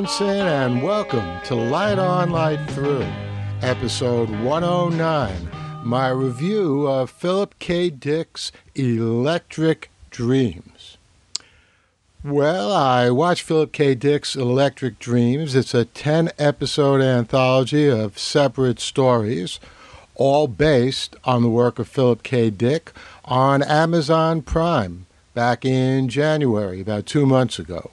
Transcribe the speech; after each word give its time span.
And 0.00 0.82
welcome 0.82 1.42
to 1.44 1.54
Light 1.54 1.98
On, 1.98 2.30
Light 2.30 2.70
Through, 2.70 3.06
episode 3.60 4.30
109, 4.30 5.50
my 5.84 6.08
review 6.08 6.88
of 6.88 7.10
Philip 7.10 7.54
K. 7.58 7.90
Dick's 7.90 8.50
Electric 8.74 9.90
Dreams. 10.10 10.96
Well, 12.24 12.72
I 12.72 13.10
watched 13.10 13.42
Philip 13.42 13.72
K. 13.72 13.94
Dick's 13.94 14.34
Electric 14.34 14.98
Dreams. 14.98 15.54
It's 15.54 15.74
a 15.74 15.84
10 15.84 16.30
episode 16.38 17.02
anthology 17.02 17.86
of 17.86 18.18
separate 18.18 18.80
stories, 18.80 19.60
all 20.14 20.48
based 20.48 21.14
on 21.24 21.42
the 21.42 21.50
work 21.50 21.78
of 21.78 21.86
Philip 21.86 22.22
K. 22.22 22.48
Dick 22.48 22.92
on 23.26 23.62
Amazon 23.62 24.40
Prime 24.40 25.04
back 25.34 25.66
in 25.66 26.08
January, 26.08 26.80
about 26.80 27.04
two 27.04 27.26
months 27.26 27.58
ago. 27.58 27.90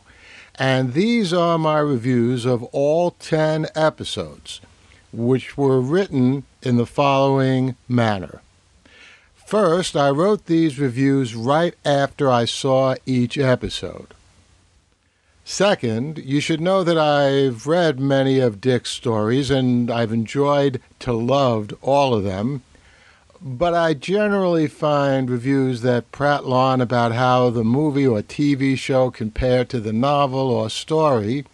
And 0.60 0.94
these 0.94 1.34
are 1.34 1.58
my 1.58 1.80
reviews 1.80 2.46
of 2.46 2.64
all 2.66 3.12
10 3.12 3.68
episodes, 3.76 4.60
which 5.14 5.58
were 5.58 5.80
written 5.80 6.44
in 6.64 6.78
the 6.78 6.86
following 6.86 7.76
manner. 7.88 8.42
First, 9.36 9.96
I 9.96 10.10
wrote 10.10 10.46
these 10.46 10.80
reviews 10.80 11.36
right 11.36 11.76
after 11.86 12.30
I 12.30 12.46
saw 12.46 12.96
each 13.06 13.38
episode. 13.38 14.14
Second, 15.46 16.18
you 16.18 16.42
should 16.42 16.60
know 16.60 16.84
that 16.84 16.98
I've 16.98 17.68
read 17.68 18.02
many 18.02 18.40
of 18.40 18.60
Dick's 18.60 18.90
stories 18.90 19.50
and 19.50 19.90
I've 19.90 20.12
enjoyed 20.12 20.82
to 21.00 21.14
loved 21.14 21.74
all 21.82 22.14
of 22.14 22.26
them 22.26 22.64
but 23.48 23.74
I 23.74 23.94
generally 23.94 24.68
find 24.68 25.30
reviews 25.30 25.82
that 25.82 26.12
prattle 26.12 26.52
on 26.52 26.82
about 26.82 27.14
how 27.14 27.50
the 27.50 27.64
movie 27.64 28.06
or 28.06 28.22
TV 28.22 28.78
show 28.78 29.10
compared 29.10 29.70
to 29.70 29.80
the 29.80 29.94
novel 29.94 30.52
or 30.52 30.70
story 30.70 31.46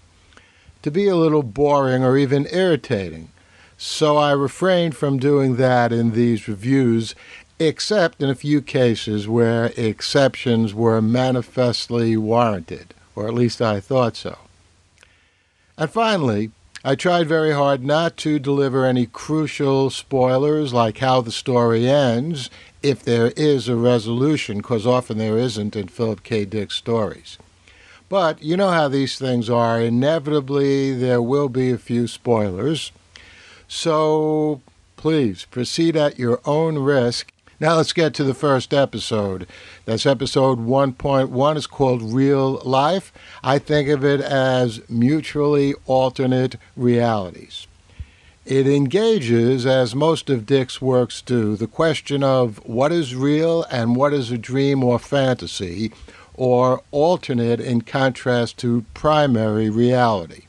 to 0.82 0.90
be 0.90 1.08
a 1.08 1.16
little 1.16 1.44
boring 1.44 2.04
or 2.04 2.18
even 2.18 2.48
irritating. 2.52 3.30
So 3.78 4.18
I 4.18 4.32
refrained 4.32 4.98
from 4.98 5.20
doing 5.20 5.58
that 5.58 5.94
in 5.94 6.14
these 6.14 6.48
reviews, 6.48 7.14
except 7.60 8.24
in 8.24 8.30
a 8.30 8.36
few 8.36 8.62
cases 8.62 9.28
where 9.28 9.72
exceptions 9.78 10.74
were 10.74 11.02
manifestly 11.02 12.18
warranted, 12.18 12.96
or 13.16 13.28
at 13.28 13.36
least 13.36 13.62
I 13.62 13.80
thought 13.80 14.16
so. 14.16 14.40
And 15.78 15.92
finally, 15.92 16.52
I 16.86 16.96
tried 16.96 17.28
very 17.28 17.54
hard 17.54 17.82
not 17.82 18.18
to 18.18 18.40
deliver 18.40 18.86
any 18.86 19.06
crucial 19.06 19.90
spoilers 19.90 20.74
like 20.74 20.98
how 20.98 21.22
the 21.22 21.32
story 21.32 21.88
ends, 21.88 22.50
if 22.82 23.02
there 23.02 23.32
is 23.38 23.70
a 23.70 23.76
resolution, 23.78 24.58
because 24.58 24.86
often 24.86 25.18
there 25.18 25.38
isn't 25.38 25.78
in 25.78 25.88
Philip 25.88 26.24
K. 26.24 26.44
Dick 26.44 26.72
stories. 26.72 27.38
But 28.10 28.44
you 28.44 28.58
know 28.58 28.72
how 28.72 28.90
these 28.90 29.18
things 29.18 29.50
are. 29.50 29.80
Inevitably, 29.80 30.94
there 30.94 31.22
will 31.22 31.48
be 31.48 31.72
a 31.72 31.78
few 31.78 32.06
spoilers. 32.06 32.92
So 33.68 34.62
please 34.98 35.46
proceed 35.46 35.96
at 35.96 36.20
your 36.20 36.42
own 36.46 36.78
risk 36.78 37.33
now 37.64 37.78
let's 37.78 37.94
get 37.94 38.14
to 38.14 38.26
the 38.26 38.34
first 38.34 38.74
episode. 38.74 39.48
That's 39.86 40.06
episode 40.06 40.60
1.1. 40.60 41.56
It's 41.56 41.66
called 41.66 42.02
Real 42.02 42.56
Life. 42.66 43.14
I 43.42 43.58
think 43.58 43.88
of 43.88 44.04
it 44.04 44.20
as 44.20 44.82
mutually 44.90 45.74
alternate 45.86 46.58
realities. 46.76 47.68
It 48.46 48.68
engages, 48.68 49.66
as 49.66 49.96
most 49.96 50.30
of 50.30 50.46
Dick's 50.46 50.82
works 50.82 51.22
do, 51.22 51.56
the 51.56 51.66
question 51.66 52.22
of 52.22 52.58
what 52.66 52.92
is 52.92 53.16
real 53.16 53.64
and 53.72 53.96
what 53.96 54.14
is 54.14 54.30
a 54.30 54.38
dream 54.38 54.84
or 54.84 55.00
fantasy, 55.00 55.94
or 56.34 56.82
alternate 56.92 57.62
in 57.62 57.84
contrast 57.84 58.58
to 58.58 58.84
primary 58.94 59.70
reality. 59.70 60.48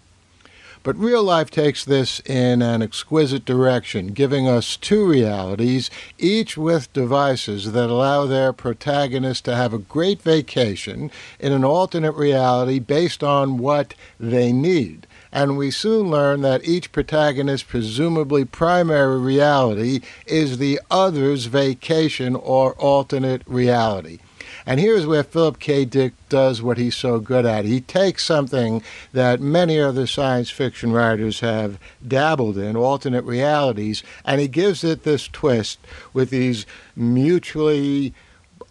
But 0.84 0.98
real 0.98 1.24
life 1.24 1.50
takes 1.50 1.82
this 1.82 2.20
in 2.26 2.60
an 2.60 2.82
exquisite 2.82 3.46
direction, 3.46 4.08
giving 4.08 4.46
us 4.46 4.76
two 4.76 5.06
realities, 5.06 5.90
each 6.18 6.58
with 6.58 6.92
devices 6.92 7.72
that 7.72 7.88
allow 7.88 8.26
their 8.26 8.52
protagonist 8.52 9.46
to 9.46 9.56
have 9.56 9.72
a 9.72 9.78
great 9.78 10.20
vacation 10.20 11.10
in 11.40 11.52
an 11.52 11.64
alternate 11.64 12.12
reality 12.12 12.80
based 12.80 13.24
on 13.24 13.56
what 13.56 13.94
they 14.20 14.52
need. 14.52 15.06
And 15.32 15.56
we 15.56 15.70
soon 15.70 16.10
learn 16.10 16.42
that 16.42 16.68
each 16.68 16.92
protagonist's 16.92 17.66
presumably 17.66 18.44
primary 18.44 19.18
reality 19.18 20.02
is 20.26 20.58
the 20.58 20.78
other's 20.90 21.46
vacation 21.46 22.36
or 22.36 22.74
alternate 22.74 23.40
reality. 23.46 24.18
And 24.66 24.80
here's 24.80 25.06
where 25.06 25.22
Philip 25.22 25.58
K. 25.58 25.84
Dick 25.84 26.14
does 26.28 26.62
what 26.62 26.78
he's 26.78 26.96
so 26.96 27.18
good 27.20 27.44
at. 27.44 27.66
He 27.66 27.80
takes 27.82 28.24
something 28.24 28.82
that 29.12 29.40
many 29.40 29.78
other 29.78 30.06
science 30.06 30.48
fiction 30.48 30.90
writers 30.92 31.40
have 31.40 31.78
dabbled 32.06 32.56
in, 32.56 32.74
alternate 32.74 33.24
realities, 33.24 34.02
and 34.24 34.40
he 34.40 34.48
gives 34.48 34.82
it 34.82 35.02
this 35.02 35.28
twist 35.28 35.78
with 36.14 36.30
these 36.30 36.64
mutually 36.96 38.14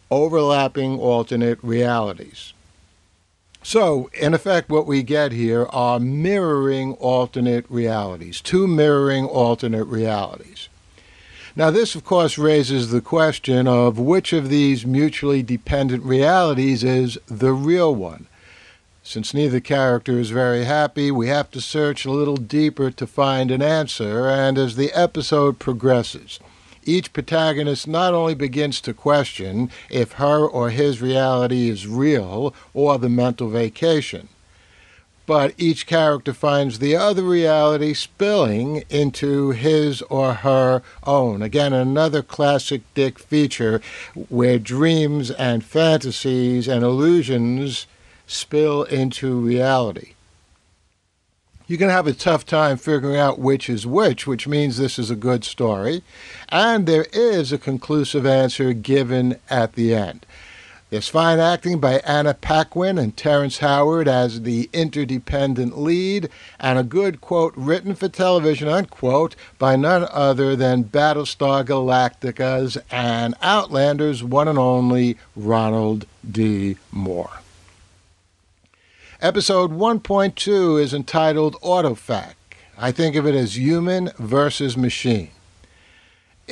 overlapping 0.10 0.98
alternate 1.00 1.60
realities. 1.62 2.54
So, 3.62 4.10
in 4.20 4.34
effect, 4.34 4.70
what 4.70 4.86
we 4.86 5.04
get 5.04 5.32
here 5.32 5.68
are 5.68 6.00
mirroring 6.00 6.94
alternate 6.96 7.66
realities, 7.70 8.42
two 8.42 8.68
mirroring 8.68 9.26
alternate 9.26 9.86
realities. 9.86 10.68
Now, 11.56 11.70
this, 11.70 11.94
of 11.94 12.04
course, 12.04 12.40
raises 12.40 12.90
the 12.90 13.00
question 13.00 13.68
of 13.68 14.00
which 14.00 14.34
of 14.34 14.50
these 14.50 14.88
mutually 14.88 15.44
dependent 15.44 16.04
realities 16.04 16.84
is 16.84 17.20
the 17.28 17.54
real 17.54 17.94
one. 17.94 18.26
Since 19.04 19.36
neither 19.36 19.60
character 19.60 20.18
is 20.18 20.32
very 20.32 20.64
happy, 20.64 21.12
we 21.12 21.28
have 21.28 21.52
to 21.52 21.62
search 21.62 22.06
a 22.06 22.12
little 22.12 22.38
deeper 22.38 22.90
to 22.90 23.06
find 23.06 23.52
an 23.52 23.62
answer, 23.62 24.28
and 24.28 24.58
as 24.58 24.76
the 24.76 24.92
episode 24.94 25.60
progresses, 25.60 26.40
each 26.86 27.14
protagonist 27.14 27.88
not 27.88 28.16
only 28.16 28.34
begins 28.34 28.82
to 28.82 28.94
question 28.94 29.70
if 29.92 30.14
her 30.14 30.48
or 30.48 30.72
his 30.72 31.04
reality 31.04 31.70
is 31.70 31.86
real 31.86 32.56
or 32.74 32.98
the 32.98 33.10
mental 33.10 33.50
vacation, 33.50 34.28
but 35.26 35.54
each 35.58 35.86
character 35.86 36.34
finds 36.34 36.80
the 36.80 36.96
other 36.96 37.24
reality 37.24 37.94
spilling 37.94 38.84
into 38.90 39.52
his 39.52 40.02
or 40.04 40.34
her 40.36 40.82
own. 41.04 41.42
Again, 41.42 41.74
another 41.74 42.22
classic 42.22 42.82
Dick 42.94 43.18
feature 43.20 43.82
where 44.30 44.60
dreams 44.60 45.32
and 45.32 45.64
fantasies 45.64 46.68
and 46.68 46.84
illusions 46.84 47.88
spill 48.28 48.84
into 48.84 49.40
reality. 49.40 50.14
You 51.66 51.78
can 51.78 51.90
have 51.90 52.08
a 52.08 52.14
tough 52.14 52.46
time 52.46 52.78
figuring 52.78 53.16
out 53.16 53.40
which 53.40 53.70
is 53.70 53.88
which, 53.88 54.28
which 54.28 54.48
means 54.48 54.78
this 54.78 55.00
is 55.00 55.10
a 55.10 55.16
good 55.16 55.46
story. 55.46 56.04
And 56.50 56.86
there 56.86 57.08
is 57.14 57.54
a 57.54 57.58
conclusive 57.58 58.26
answer 58.26 58.74
given 58.74 59.40
at 59.50 59.74
the 59.74 59.96
end. 59.96 60.26
There's 60.94 61.10
fine 61.10 61.40
acting 61.40 61.80
by 61.80 62.04
Anna 62.06 62.36
Paquin 62.36 63.00
and 63.00 63.18
Terrence 63.18 63.58
Howard 63.58 64.08
as 64.08 64.44
the 64.44 64.70
interdependent 64.74 65.76
lead, 65.76 66.30
and 66.60 66.78
a 66.78 66.84
good 66.84 67.20
quote 67.20 67.56
written 67.58 67.96
for 67.96 68.08
television, 68.08 68.68
unquote, 68.68 69.36
by 69.58 69.76
none 69.76 70.08
other 70.12 70.56
than 70.56 70.84
Battlestar 70.84 71.66
Galactica's 71.66 72.78
and 72.92 73.34
Outlander's 73.42 74.24
one 74.24 74.48
and 74.48 74.60
only 74.60 75.18
Ronald 75.36 76.06
D. 76.30 76.78
Moore. 76.92 77.40
Episode 79.20 79.72
1.2 79.72 80.80
is 80.80 80.94
entitled 80.94 81.56
Artifact. 81.64 82.36
I 82.78 82.92
think 82.92 83.16
of 83.16 83.26
it 83.26 83.34
as 83.34 83.58
human 83.58 84.12
versus 84.20 84.78
machine. 84.78 85.32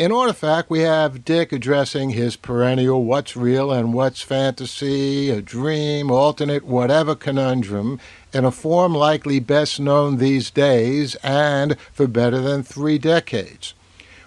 In 0.01 0.11
Artifact, 0.11 0.71
we 0.71 0.79
have 0.79 1.23
Dick 1.23 1.51
addressing 1.51 2.09
his 2.09 2.35
perennial 2.35 3.03
what's 3.03 3.37
real 3.37 3.71
and 3.71 3.93
what's 3.93 4.23
fantasy, 4.23 5.29
a 5.29 5.43
dream, 5.43 6.09
alternate, 6.09 6.65
whatever 6.65 7.13
conundrum 7.13 7.99
in 8.33 8.43
a 8.43 8.49
form 8.49 8.95
likely 8.95 9.39
best 9.39 9.79
known 9.79 10.17
these 10.17 10.49
days 10.49 11.13
and 11.17 11.79
for 11.93 12.07
better 12.07 12.39
than 12.39 12.63
three 12.63 12.97
decades. 12.97 13.75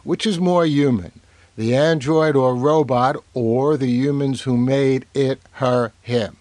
Which 0.05 0.29
is 0.29 0.39
more 0.39 0.65
human, 0.65 1.11
the 1.57 1.75
android 1.75 2.37
or 2.37 2.55
robot, 2.55 3.17
or 3.35 3.77
the 3.77 3.91
humans 3.91 4.43
who 4.43 4.57
made 4.57 5.07
it, 5.13 5.41
her, 5.55 5.91
him? 6.03 6.37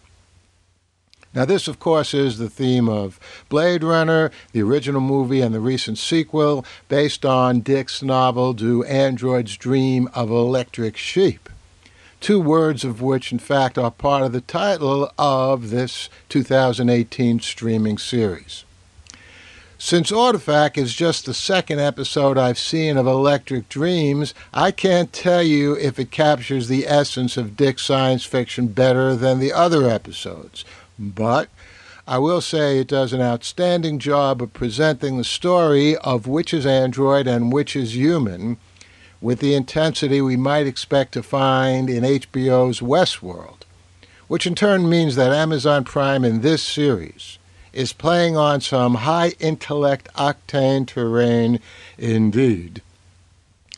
Now, 1.35 1.45
this, 1.45 1.67
of 1.67 1.79
course, 1.79 2.13
is 2.13 2.37
the 2.37 2.49
theme 2.49 2.87
of 2.87 3.19
Blade 3.49 3.83
Runner, 3.83 4.29
the 4.51 4.61
original 4.61 5.01
movie, 5.01 5.41
and 5.41 5.53
the 5.53 5.59
recent 5.59 5.97
sequel 5.97 6.63
based 6.89 7.25
on 7.25 7.61
Dick's 7.61 8.03
novel 8.03 8.53
Do 8.53 8.83
Androids 8.83 9.57
Dream 9.57 10.09
of 10.13 10.29
Electric 10.29 10.95
Sheep? 10.95 11.49
Two 12.21 12.39
words 12.39 12.83
of 12.83 13.01
which, 13.01 13.31
in 13.31 13.39
fact, 13.39 13.79
are 13.79 13.89
part 13.89 14.23
of 14.23 14.31
the 14.31 14.41
title 14.41 15.11
of 15.17 15.71
this 15.71 16.07
2018 16.29 17.39
streaming 17.39 17.97
series. 17.97 18.63
Since 19.79 20.13
Artifact 20.13 20.77
is 20.77 20.93
just 20.93 21.25
the 21.25 21.33
second 21.33 21.81
episode 21.81 22.37
I've 22.37 22.57
seen 22.57 22.95
of 22.95 23.05
Electric 23.05 23.67
Dreams, 23.67 24.33
I 24.53 24.71
can't 24.71 25.11
tell 25.11 25.43
you 25.43 25.75
if 25.75 25.99
it 25.99 26.11
captures 26.11 26.69
the 26.69 26.87
essence 26.87 27.35
of 27.35 27.57
Dick's 27.57 27.83
science 27.83 28.23
fiction 28.23 28.67
better 28.67 29.13
than 29.13 29.39
the 29.39 29.51
other 29.51 29.89
episodes 29.89 30.63
but 30.97 31.49
I 32.07 32.17
will 32.17 32.41
say 32.41 32.79
it 32.79 32.87
does 32.87 33.13
an 33.13 33.21
outstanding 33.21 33.97
job 33.99 34.41
of 34.41 34.53
presenting 34.53 35.17
the 35.17 35.23
story 35.23 35.95
of 35.97 36.27
which 36.27 36.53
is 36.53 36.65
android 36.65 37.27
and 37.27 37.51
which 37.51 37.75
is 37.75 37.95
human 37.95 38.57
with 39.21 39.39
the 39.39 39.55
intensity 39.55 40.21
we 40.21 40.35
might 40.35 40.67
expect 40.67 41.13
to 41.13 41.23
find 41.23 41.89
in 41.89 42.03
HBO's 42.03 42.81
Westworld, 42.81 43.61
which 44.27 44.45
in 44.45 44.53
turn 44.53 44.89
means 44.89 45.15
that 45.15 45.31
Amazon 45.31 45.85
Prime 45.85 46.25
in 46.25 46.41
this 46.41 46.61
series 46.61 47.39
is 47.71 47.93
playing 47.93 48.35
on 48.35 48.59
some 48.59 48.95
high 48.95 49.29
intellect 49.39 50.09
octane 50.15 50.85
terrain 50.85 51.59
indeed. 51.97 52.81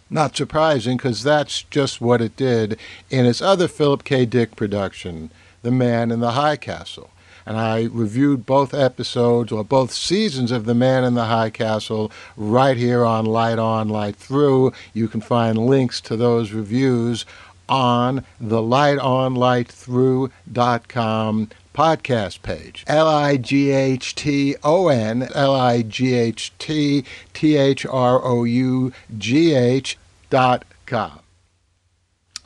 Not 0.09 0.35
surprising, 0.35 0.97
because 0.97 1.23
that's 1.23 1.63
just 1.63 2.01
what 2.01 2.21
it 2.21 2.35
did 2.35 2.77
in 3.09 3.25
its 3.25 3.41
other 3.41 3.67
Philip 3.67 4.03
K. 4.03 4.25
Dick 4.25 4.55
production, 4.55 5.29
The 5.65 5.71
Man 5.71 6.11
in 6.11 6.19
the 6.19 6.33
High 6.33 6.57
Castle. 6.57 7.09
And 7.43 7.57
I 7.57 7.85
reviewed 7.85 8.45
both 8.45 8.75
episodes 8.75 9.51
or 9.51 9.63
both 9.63 9.91
seasons 9.91 10.51
of 10.51 10.65
The 10.65 10.75
Man 10.75 11.03
in 11.03 11.15
the 11.15 11.25
High 11.25 11.49
Castle 11.49 12.11
right 12.37 12.77
here 12.77 13.03
on 13.03 13.25
Light 13.25 13.57
On, 13.57 13.89
Light 13.89 14.15
Through. 14.15 14.73
You 14.93 15.07
can 15.07 15.21
find 15.21 15.57
links 15.57 15.99
to 16.01 16.15
those 16.15 16.51
reviews 16.51 17.25
on 17.67 18.23
the 18.39 18.61
lightonlightthrough.com 18.61 21.49
podcast 21.73 22.43
page. 22.43 22.83
L 22.85 23.07
I 23.07 23.37
G 23.37 23.71
H 23.71 24.13
T 24.13 24.55
O 24.63 24.89
N 24.89 25.27
L 25.33 25.55
I 25.55 25.81
G 25.81 26.13
H 26.13 26.53
T 26.59 27.03
T 27.33 27.57
H 27.57 27.87
R 27.87 28.23
O 28.23 28.43
U 28.43 28.93
G 29.17 29.55
H 29.55 29.97
dot 30.29 30.63
com. 30.85 31.21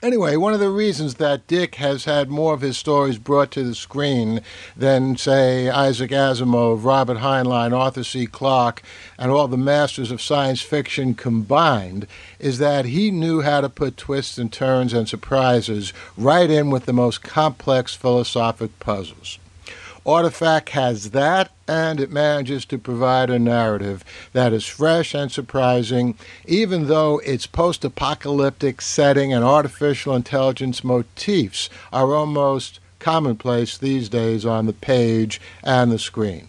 Anyway, 0.01 0.38
one 0.38 0.54
of 0.54 0.62
the 0.62 0.69
reasons 0.69 1.16
that 1.16 1.46
Dick 1.46 1.75
has 1.75 2.06
had 2.06 2.30
more 2.30 2.54
of 2.54 2.62
his 2.62 2.78
stories 2.78 3.18
brought 3.18 3.51
to 3.51 3.63
the 3.63 3.75
screen 3.75 4.40
than, 4.78 5.18
say, 5.18 5.69
Isaac 5.69 6.12
Asimov, 6.12 6.86
Robert 6.86 7.18
Heinlein, 7.18 7.78
Arthur 7.78 8.06
C. 8.06 8.25
Clarke, 8.25 8.81
and 9.18 9.30
all 9.30 9.50
the 9.50 9.57
masters 9.57 10.10
of 10.10 10.22
science 10.22 10.62
fiction 10.62 11.16
combined 11.16 12.07
is 12.40 12.60
that 12.60 12.86
he 12.86 13.12
knew 13.12 13.42
how 13.42 13.60
to 13.60 13.68
put 13.68 13.98
twists 13.98 14.38
and 14.38 14.54
turns 14.54 14.94
and 14.94 15.10
surprises 15.10 15.92
right 16.16 16.50
in 16.50 16.69
with 16.69 16.86
the 16.86 16.94
most 16.94 17.22
complex 17.22 17.94
philosophic 17.94 18.80
puzzles. 18.80 19.38
Artifact 20.09 20.69
has 20.69 21.11
that, 21.11 21.51
and 21.67 22.00
it 22.00 22.09
manages 22.09 22.65
to 22.65 22.79
provide 22.79 23.29
a 23.29 23.38
narrative 23.38 24.03
that 24.33 24.51
is 24.51 24.65
fresh 24.65 25.13
and 25.13 25.31
surprising, 25.31 26.15
even 26.47 26.88
though 26.88 27.19
its 27.19 27.45
post 27.45 27.85
apocalyptic 27.85 28.81
setting 28.81 29.31
and 29.31 29.44
artificial 29.45 30.15
intelligence 30.15 30.83
motifs 30.83 31.69
are 31.94 32.15
almost 32.15 32.79
commonplace 32.97 33.77
these 33.77 34.09
days 34.09 34.47
on 34.47 34.65
the 34.65 34.73
page 34.73 35.39
and 35.63 35.91
the 35.91 36.00
screen. 36.00 36.47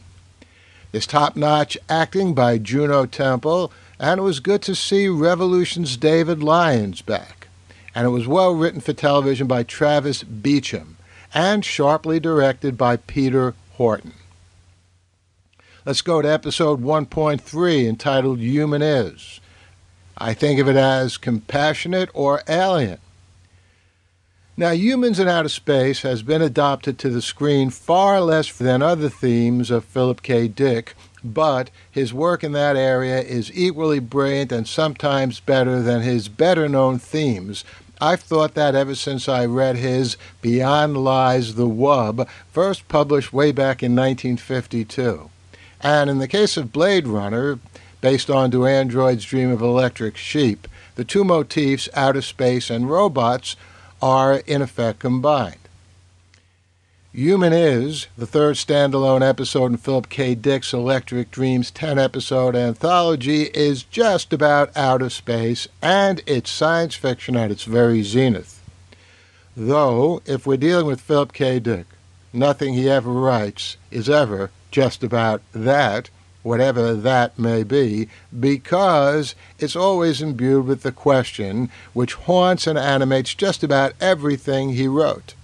There's 0.91 1.07
top 1.07 1.37
notch 1.37 1.77
acting 1.87 2.33
by 2.33 2.57
Juno 2.57 3.05
Temple, 3.05 3.71
and 3.99 4.21
it 4.21 4.23
was 4.23 4.41
good 4.41 4.63
to 4.63 4.75
see 4.75 5.07
Revolution's 5.07 5.99
David 5.99 6.43
Lyons 6.43 7.03
back. 7.03 7.49
And 7.95 8.07
it 8.07 8.11
was 8.11 8.27
well 8.27 8.55
written 8.55 8.81
for 8.81 8.95
television 8.95 9.47
by 9.47 9.65
Travis 9.65 10.23
Beacham 10.23 10.97
and 11.35 11.65
sharply 11.65 12.21
directed 12.21 12.77
by 12.77 12.97
Peter 12.97 13.55
Horton. 13.73 14.13
Let's 15.87 16.03
go 16.03 16.21
to 16.21 16.31
episode 16.31 16.83
1.3 16.83 17.89
entitled 17.89 18.39
Human 18.41 18.83
Is. 18.83 19.41
I 20.19 20.35
think 20.35 20.61
of 20.61 20.69
it 20.69 20.77
as 20.77 21.17
compassionate 21.17 22.11
or 22.13 22.43
alien. 22.49 22.99
Now, 24.57 24.73
Humans 24.73 25.19
in 25.19 25.27
Outer 25.27 25.49
Space 25.49 26.03
has 26.03 26.23
been 26.23 26.43
adopted 26.43 26.99
to 26.99 27.09
the 27.09 27.23
screen 27.23 27.71
far 27.71 28.21
less 28.21 28.53
than 28.53 28.83
other 28.83 29.09
themes 29.09 29.71
of 29.71 29.87
Philip 29.87 30.21
K. 30.21 30.49
Dick, 30.49 30.95
but 31.25 31.71
his 31.91 32.13
work 32.13 32.45
in 32.45 32.53
that 32.53 32.77
area 32.77 33.23
is 33.23 33.51
equally 33.55 34.01
brilliant 34.01 34.53
and 34.53 34.69
sometimes 34.69 35.41
better 35.41 35.81
than 35.81 36.03
his 36.03 36.29
better 36.29 36.69
known 36.69 36.99
themes, 36.99 37.65
I've 38.03 38.21
thought 38.21 38.55
that 38.55 38.75
ever 38.75 38.95
since 38.95 39.29
I 39.29 39.45
read 39.45 39.77
his 39.77 40.17
Beyond 40.41 40.97
Lies 40.97 41.57
the 41.57 41.69
Wub, 41.69 42.27
first 42.51 42.89
published 42.89 43.31
way 43.31 43.53
back 43.53 43.83
in 43.83 43.95
1952. 43.95 45.29
And 45.83 46.09
in 46.09 46.19
the 46.19 46.29
case 46.29 46.57
of 46.57 46.73
Blade 46.73 47.07
Runner, 47.07 47.59
based 48.01 48.31
on 48.31 48.49
Do 48.49 48.65
Androids 48.65 49.27
Dream 49.27 49.51
of 49.51 49.61
Electric 49.61 50.17
Sheep, 50.17 50.67
the 50.95 51.05
two 51.05 51.25
motifs, 51.25 51.91
outer 51.93 52.23
space 52.23 52.71
and 52.71 52.89
robots, 52.89 53.55
are 54.01 54.37
in 54.47 54.63
effect 54.63 55.01
combined. 55.01 55.60
Human 57.13 57.53
Is, 57.53 58.07
the 58.17 58.25
third 58.25 58.55
standalone 58.55 59.29
episode 59.29 59.73
in 59.73 59.79
Philip 59.79 60.09
K. 60.09 60.37
Dick's 60.37 60.73
Electric 60.73 61.33
Dreams 61.33 61.73
10 61.73 61.99
episode 61.99 62.55
anthology, 62.55 63.51
is 63.53 63.83
just 63.83 64.33
about 64.33 64.71
outer 64.77 65.11
space 65.11 65.67
and 65.83 66.23
it's 66.25 66.53
science 66.53 66.95
fiction 66.95 67.35
at 67.35 67.51
its 67.51 67.65
very 67.65 68.05
zenith. 68.05 68.63
Though, 69.57 70.23
if 70.25 70.47
we're 70.47 70.57
dealing 70.57 70.87
with 70.87 71.01
Philip 71.01 71.33
K. 71.33 71.59
Dick, 71.59 71.87
nothing 72.33 72.75
he 72.75 72.89
ever 72.89 73.11
writes 73.11 73.77
is 73.91 74.09
ever 74.09 74.53
just 74.71 75.03
about 75.03 75.43
that, 75.51 76.11
whatever 76.45 76.95
that 76.95 77.37
may 77.37 77.65
be, 77.65 78.09
because 78.39 79.35
it's 79.59 79.75
always 79.75 80.23
imbued 80.23 80.65
with 80.65 80.85
the 80.85 80.93
question 80.93 81.71
which 81.93 82.15
haunts 82.15 82.69
and 82.69 82.79
animates 82.79 83.35
just 83.35 83.65
about 83.65 83.95
everything 84.01 84.75
he 84.75 84.87
wrote 84.87 85.35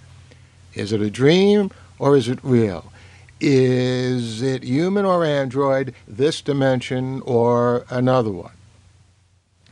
is 0.73 0.91
it 0.91 1.01
a 1.01 1.09
dream 1.09 1.71
or 1.99 2.15
is 2.15 2.27
it 2.27 2.39
real? 2.43 2.91
Is 3.39 4.41
it 4.41 4.63
human 4.63 5.05
or 5.05 5.23
android, 5.23 5.93
this 6.07 6.41
dimension 6.41 7.21
or 7.21 7.85
another 7.89 8.31
one? 8.31 8.53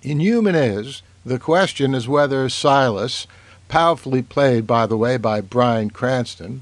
In 0.03 0.19
Human 0.19 0.53
Is, 0.53 1.01
the 1.25 1.39
question 1.39 1.95
is 1.95 2.07
whether 2.07 2.47
Silas, 2.47 3.25
powerfully 3.67 4.21
played, 4.21 4.67
by 4.67 4.85
the 4.85 4.97
way, 4.97 5.17
by 5.17 5.41
Bryan 5.41 5.89
Cranston, 5.89 6.61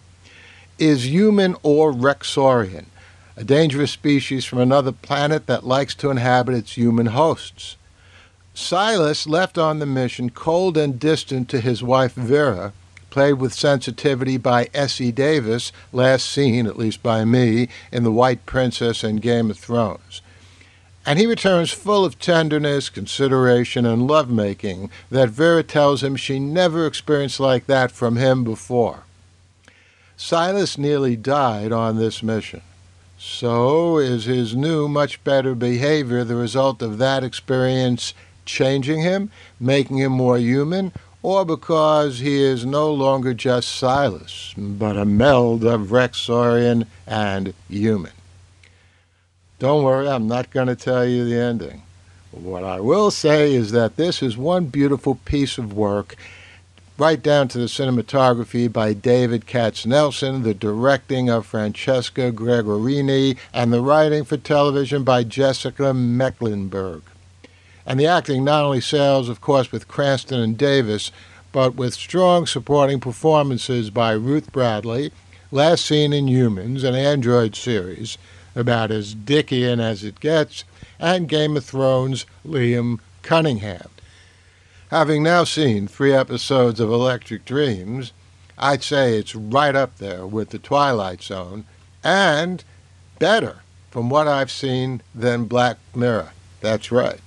is 0.79 1.09
human 1.09 1.57
or 1.61 1.91
Rexorian, 1.91 2.85
a 3.35 3.43
dangerous 3.43 3.91
species 3.91 4.45
from 4.45 4.59
another 4.59 4.93
planet 4.93 5.45
that 5.47 5.65
likes 5.65 5.93
to 5.95 6.09
inhabit 6.09 6.55
its 6.55 6.77
human 6.77 7.07
hosts. 7.07 7.75
Silas 8.53 9.27
left 9.27 9.57
on 9.57 9.79
the 9.79 9.85
mission 9.85 10.29
cold 10.29 10.77
and 10.77 10.99
distant 10.99 11.49
to 11.49 11.59
his 11.59 11.83
wife 11.83 12.13
Vera 12.13 12.71
played 13.13 13.36
with 13.36 13.53
sensitivity 13.53 14.38
by 14.38 14.67
Essie 14.74 15.12
Davis, 15.12 15.72
last 15.91 16.27
seen, 16.27 16.65
at 16.65 16.79
least 16.79 17.03
by 17.03 17.24
me, 17.24 17.70
in 17.91 18.03
The 18.03 18.12
White 18.12 18.43
Princess 18.48 19.03
and 19.03 19.22
Game 19.22 19.51
of 19.51 19.60
Thrones. 19.60 20.24
And 21.05 21.20
he 21.20 21.27
returns 21.27 21.70
full 21.70 22.03
of 22.03 22.17
tenderness, 22.17 22.89
consideration, 22.89 23.86
and 23.86 24.08
lovemaking 24.08 24.89
that 25.12 25.29
Vera 25.29 25.62
tells 25.62 26.01
him 26.01 26.15
she 26.15 26.39
never 26.39 26.88
experienced 26.88 27.39
like 27.39 27.67
that 27.67 27.91
from 27.91 28.15
him 28.15 28.43
before. 28.43 29.03
Silas 30.17 30.79
nearly 30.79 31.15
died 31.15 31.72
on 31.72 31.98
this 31.98 32.24
mission. 32.24 32.62
So, 33.20 34.00
is 34.00 34.25
his 34.25 34.55
new, 34.55 34.88
much 34.88 35.24
better 35.24 35.53
behavior 35.53 36.24
the 36.24 36.36
result 36.36 36.82
of 36.82 36.98
that 36.98 37.24
experience 37.24 38.15
changing 38.43 39.01
him, 39.01 39.29
making 39.60 39.98
him 39.98 40.13
more 40.13 40.38
human, 40.38 40.91
or 41.23 41.45
because 41.45 42.19
he 42.19 42.43
is 42.43 42.65
no 42.65 42.93
longer 42.93 43.33
just 43.33 43.73
Silas, 43.73 44.53
but 44.57 44.97
a 44.97 45.05
meld 45.05 45.63
of 45.63 45.87
Rexorian 45.87 46.85
and 47.07 47.53
human. 47.69 48.11
Don't 49.57 49.85
worry, 49.85 50.09
I'm 50.09 50.27
not 50.27 50.51
going 50.51 50.67
to 50.67 50.75
tell 50.75 51.05
you 51.05 51.23
the 51.23 51.39
ending. 51.39 51.83
What 52.31 52.65
I 52.65 52.81
will 52.81 53.09
say 53.09 53.53
is 53.53 53.71
that 53.71 53.95
this 53.95 54.21
is 54.21 54.35
one 54.35 54.65
beautiful 54.65 55.15
piece 55.23 55.57
of 55.57 55.71
work, 55.71 56.15
right 56.97 57.21
down 57.23 57.47
to 57.49 57.57
the 57.57 57.65
cinematography 57.65 58.71
by 58.71 58.91
David 58.91 59.45
Katznelson, 59.45 60.43
the 60.43 60.53
directing 60.53 61.29
of 61.29 61.45
Francesca 61.45 62.33
Gregorini, 62.33 63.37
and 63.53 63.71
the 63.71 63.81
writing 63.81 64.25
for 64.25 64.35
television 64.35 65.03
by 65.03 65.23
Jessica 65.23 65.93
Mecklenburg. 65.93 67.03
And 67.85 67.99
the 67.99 68.07
acting 68.07 68.43
not 68.43 68.63
only 68.63 68.81
sails, 68.81 69.29
of 69.29 69.41
course, 69.41 69.71
with 69.71 69.87
Cranston 69.87 70.39
and 70.39 70.57
Davis, 70.57 71.11
but 71.51 71.75
with 71.75 71.93
strong 71.93 72.45
supporting 72.45 72.99
performances 72.99 73.89
by 73.89 74.11
Ruth 74.13 74.51
Bradley, 74.51 75.11
last 75.51 75.85
seen 75.85 76.13
in 76.13 76.27
Humans, 76.27 76.83
an 76.83 76.95
Android 76.95 77.55
series 77.55 78.17
about 78.55 78.91
as 78.91 79.15
Dickian 79.15 79.79
as 79.79 80.03
it 80.03 80.19
gets, 80.19 80.63
and 80.99 81.27
Game 81.27 81.57
of 81.57 81.65
Thrones' 81.65 82.25
Liam 82.45 82.99
Cunningham. 83.21 83.89
Having 84.89 85.23
now 85.23 85.43
seen 85.43 85.87
three 85.87 86.13
episodes 86.13 86.79
of 86.79 86.89
Electric 86.89 87.45
Dreams, 87.45 88.13
I'd 88.57 88.83
say 88.83 89.17
it's 89.17 89.35
right 89.35 89.75
up 89.75 89.97
there 89.97 90.25
with 90.25 90.49
The 90.49 90.59
Twilight 90.59 91.23
Zone, 91.23 91.65
and 92.03 92.63
better, 93.19 93.57
from 93.89 94.09
what 94.09 94.27
I've 94.27 94.51
seen, 94.51 95.01
than 95.15 95.45
Black 95.45 95.77
Mirror. 95.95 96.31
That's 96.61 96.91
right. 96.91 97.21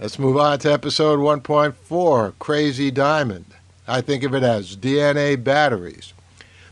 Let's 0.00 0.18
move 0.18 0.36
on 0.36 0.58
to 0.58 0.72
episode 0.72 1.20
1.4 1.20 2.32
Crazy 2.40 2.90
Diamond. 2.90 3.44
I 3.86 4.00
think 4.00 4.24
of 4.24 4.34
it 4.34 4.42
as 4.42 4.74
DNA 4.74 5.42
batteries. 5.42 6.12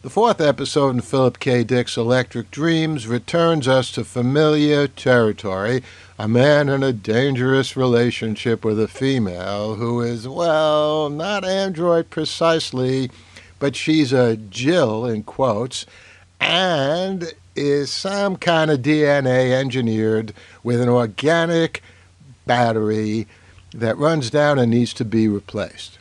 The 0.03 0.11
fourth 0.11 0.41
episode 0.41 0.91
in 0.91 1.03
Philip 1.03 1.39
K. 1.39 1.63
Dick's 1.63 1.97
Electric 1.97 2.51
Dreams 2.51 3.07
returns 3.07 3.69
us 3.69 3.93
to 3.93 4.03
familiar 4.03 4.89
territory 4.89 5.85
a 6.19 6.27
man 6.27 6.69
in 6.69 6.83
a 6.83 6.93
dangerous 6.93 7.77
relationship 7.77 8.65
with 8.65 8.81
a 8.81 8.89
female 8.89 9.77
who 9.77 10.01
is, 10.01 10.27
well, 10.27 11.09
not 11.09 11.45
android 11.45 12.11
precisely, 12.11 13.09
but 13.61 13.77
she's 13.77 14.13
a 14.13 14.37
Jill, 14.37 15.07
in 15.07 15.23
quotes, 15.23 15.87
and 16.41 17.33
is 17.55 17.89
some 17.89 18.35
kind 18.35 18.69
of 18.69 18.81
DNA 18.81 19.53
engineered 19.53 20.35
with 20.65 20.81
an 20.81 20.89
organic 20.89 21.85
battery 22.47 23.27
that 23.73 23.99
runs 23.99 24.31
down 24.31 24.59
and 24.59 24.71
needs 24.71 24.93
to 24.95 25.05
be 25.05 25.29
replaced. 25.29 25.99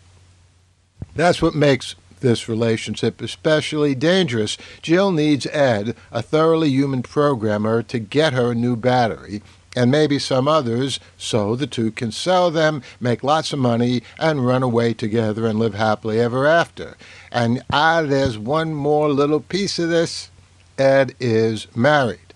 That's 1.15 1.41
what 1.41 1.55
makes 1.55 1.95
this 2.21 2.47
relationship 2.47 3.21
especially 3.21 3.95
dangerous. 3.95 4.57
Jill 4.81 5.11
needs 5.11 5.47
Ed, 5.47 5.95
a 6.11 6.21
thoroughly 6.21 6.69
human 6.69 7.01
programmer, 7.01 7.83
to 7.83 7.99
get 7.99 8.33
her 8.33 8.51
a 8.51 8.55
new 8.55 8.75
battery, 8.75 9.41
and 9.75 9.89
maybe 9.89 10.19
some 10.19 10.47
others, 10.47 10.99
so 11.17 11.55
the 11.55 11.67
two 11.67 11.91
can 11.91 12.11
sell 12.11 12.51
them, 12.51 12.83
make 12.99 13.23
lots 13.23 13.53
of 13.53 13.59
money, 13.59 14.03
and 14.19 14.45
run 14.45 14.63
away 14.63 14.93
together 14.93 15.45
and 15.47 15.59
live 15.59 15.73
happily 15.73 16.19
ever 16.19 16.45
after. 16.45 16.95
And 17.31 17.63
ah, 17.71 18.01
there's 18.01 18.37
one 18.37 18.73
more 18.73 19.09
little 19.09 19.39
piece 19.39 19.79
of 19.79 19.89
this 19.89 20.29
Ed 20.77 21.13
is 21.19 21.67
married. 21.75 22.30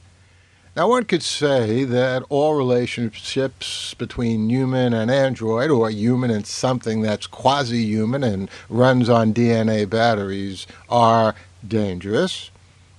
Now, 0.75 0.89
one 0.89 1.05
could 1.05 1.23
say 1.23 1.85
that 1.85 2.23
all 2.27 2.55
relationships 2.55 3.93
between 3.93 4.49
human 4.49 4.93
and 4.93 5.09
android, 5.09 5.71
or 5.71 5.89
human 5.89 6.29
and 6.29 6.45
something 6.45 7.01
that's 7.01 7.27
quasi 7.27 7.81
human 7.85 8.25
and 8.25 8.49
runs 8.67 9.07
on 9.07 9.33
DNA 9.33 9.89
batteries, 9.89 10.67
are 10.89 11.33
dangerous, 11.65 12.51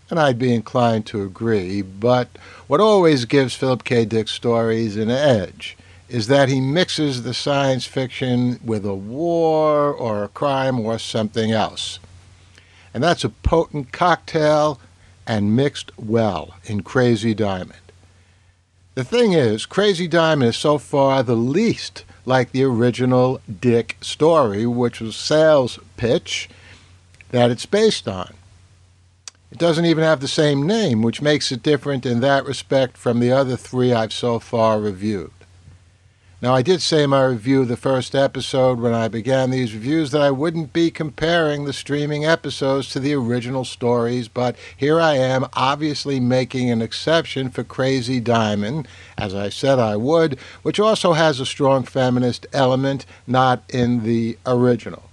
and 0.09 0.18
I'd 0.18 0.38
be 0.38 0.54
inclined 0.54 1.04
to 1.06 1.23
agree. 1.23 1.83
But 1.83 2.28
what 2.66 2.80
always 2.80 3.26
gives 3.26 3.54
Philip 3.54 3.85
K. 3.85 4.06
Dick's 4.06 4.30
stories 4.30 4.97
an 4.97 5.11
edge 5.11 5.76
is 6.09 6.28
that 6.28 6.49
he 6.49 6.62
mixes 6.62 7.25
the 7.25 7.35
science 7.35 7.85
fiction 7.85 8.59
with 8.64 8.87
a 8.87 8.95
war 8.95 9.92
or 9.92 10.25
a 10.25 10.28
crime 10.28 10.80
or 10.80 10.99
something 10.99 11.52
else. 11.52 11.99
And 12.95 13.02
that's 13.02 13.25
a 13.25 13.28
potent 13.28 13.92
cocktail 13.92 14.80
and 15.26 15.56
mixed 15.56 15.90
well 15.99 16.54
in 16.64 16.83
Crazy 16.83 17.35
Diamond. 17.35 17.80
The 18.95 19.04
thing 19.04 19.33
is, 19.33 19.66
Crazy 19.66 20.09
Diamond 20.09 20.50
is 20.50 20.56
so 20.56 20.78
far 20.78 21.23
the 21.23 21.37
least 21.37 22.04
like 22.25 22.52
the 22.52 22.64
original 22.64 23.40
Dick 23.61 23.97
story, 24.00 24.66
which 24.66 25.00
was 25.00 25.16
sales 25.16 25.78
pitch 25.97 26.49
that 27.30 27.50
it's 27.50 27.66
based 27.66 28.09
on. 28.09 28.35
It 29.52 29.59
doesn't 29.59 29.85
even 29.85 30.02
have 30.02 30.21
the 30.21 30.28
same 30.28 30.66
name, 30.66 31.02
which 31.02 31.23
makes 31.23 31.52
it 31.52 31.62
different 31.62 32.04
in 32.04 32.21
that 32.21 32.45
respect 32.45 32.97
from 32.97 33.21
the 33.21 33.33
other 33.33 33.56
three 33.56 33.92
I've 33.92 34.12
so 34.12 34.38
far 34.38 34.80
reviewed. 34.80 35.30
Now, 36.43 36.55
I 36.55 36.61
did 36.61 36.83
say 36.83 37.05
in 37.05 37.11
my 37.11 37.25
review 37.25 37.62
of 37.62 37.69
the 37.69 37.78
first 37.78 38.14
episode 38.14 38.78
when 38.78 38.93
I 38.93 39.09
began 39.09 39.49
these 39.49 39.73
reviews 39.73 40.11
that 40.11 40.21
I 40.21 40.31
wouldn't 40.31 40.75
be 40.75 40.90
comparing 40.90 41.64
the 41.64 41.73
streaming 41.73 42.26
episodes 42.26 42.90
to 42.90 43.00
the 43.00 43.14
original 43.14 43.64
stories, 43.64 44.28
but 44.28 44.55
here 44.76 45.00
I 45.00 45.14
am, 45.14 45.47
obviously 45.55 46.21
making 46.21 46.71
an 46.71 46.83
exception 46.83 47.49
for 47.49 47.64
Crazy 47.64 48.21
Diamond, 48.21 48.87
as 49.16 49.35
I 49.35 49.49
said 49.49 49.78
I 49.78 49.97
would, 49.97 50.38
which 50.62 50.78
also 50.78 51.14
has 51.14 51.40
a 51.40 51.47
strong 51.47 51.85
feminist 51.85 52.47
element 52.52 53.07
not 53.26 53.62
in 53.71 54.02
the 54.05 54.37
original 54.45 55.05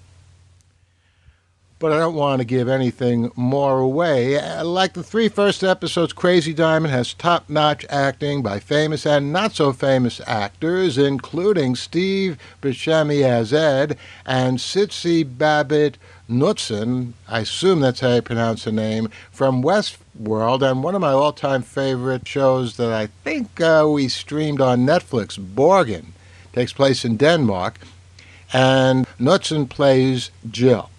but 1.84 1.92
I 1.92 2.00
don't 2.00 2.16
want 2.16 2.40
to 2.40 2.46
give 2.46 2.70
anything 2.70 3.30
more 3.36 3.82
away. 3.82 4.40
Like 4.64 4.94
the 4.94 5.04
three 5.04 5.28
first 5.28 5.66
episodes, 5.66 6.14
Crazy 6.14 6.54
Diamond 6.54 6.94
has 6.94 7.14
top 7.14 7.50
notch 7.50 7.86
acting 7.90 8.42
by 8.42 8.62
famous 8.62 9.06
and 9.06 9.34
not 9.34 9.52
so 9.52 9.74
famous 9.74 10.22
actors, 10.26 10.98
including 10.98 11.76
Steve 11.76 12.38
Buscemi 12.62 13.24
as 13.24 13.52
Ed 13.52 13.98
and 14.26 14.60
Sidse 14.60 15.26
Babett 15.26 15.96
Knudsen, 16.30 17.16
I 17.28 17.42
assume 17.42 17.82
that's 17.82 18.00
how 18.00 18.14
you 18.14 18.22
pronounce 18.22 18.64
the 18.64 18.72
name, 18.72 19.10
from 19.30 19.62
Westworld, 19.62 20.62
and 20.62 20.84
one 20.84 20.96
of 20.96 21.02
my 21.02 21.12
all 21.12 21.34
time 21.34 21.64
favorite 21.64 22.26
shows 22.26 22.78
that 22.78 22.94
I 22.94 23.08
think 23.26 23.60
uh, 23.60 23.86
we 23.92 24.08
streamed 24.08 24.62
on 24.62 24.86
Netflix, 24.86 25.38
Borgen, 25.38 26.14
takes 26.54 26.72
place 26.72 27.04
in 27.04 27.18
Denmark, 27.18 27.78
and 28.54 29.06
Knudsen 29.20 29.68
plays 29.68 30.32
Jill. 30.50 30.90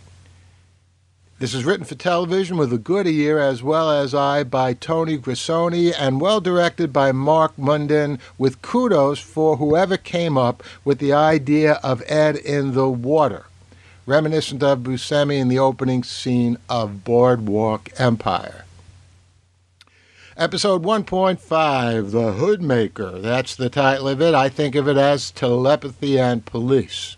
This 1.41 1.53
is 1.53 1.65
written 1.65 1.85
for 1.85 1.97
television 1.97 2.57
with 2.57 2.73
a 2.73 2.79
good 2.79 3.09
ear 3.09 3.41
as 3.41 3.61
well 3.61 3.91
as 3.91 4.15
eye 4.15 4.45
by 4.45 4.73
Tony 4.73 5.19
Grisoni 5.19 5.93
and 5.99 6.21
well 6.21 6.41
directed 6.41 6.93
by 6.93 7.11
Mark 7.11 7.59
Munden 7.59 8.21
with 8.39 8.63
kudos 8.63 9.19
for 9.19 9.57
whoever 9.57 9.97
came 9.97 10.39
up 10.39 10.63
with 10.85 11.01
the 11.01 11.13
idea 11.13 11.81
of 11.83 12.05
Ed 12.07 12.37
in 12.37 12.75
the 12.75 12.89
water, 12.89 13.47
reminiscent 14.07 14.63
of 14.63 14.85
Buscemi 14.85 15.41
in 15.41 15.49
the 15.49 15.59
opening 15.59 16.05
scene 16.05 16.57
of 16.69 17.03
Boardwalk 17.03 17.91
Empire. 17.99 18.65
Episode 20.37 20.85
1.5 20.85 22.13
The 22.13 22.33
Hoodmaker. 22.33 23.21
That's 23.21 23.57
the 23.57 23.69
title 23.69 24.07
of 24.07 24.23
it. 24.23 24.35
I 24.35 24.49
think 24.49 24.77
of 24.77 24.87
it 24.87 24.97
as 24.97 25.33
Telepathy 25.33 26.17
and 26.17 26.45
Police. 26.45 27.17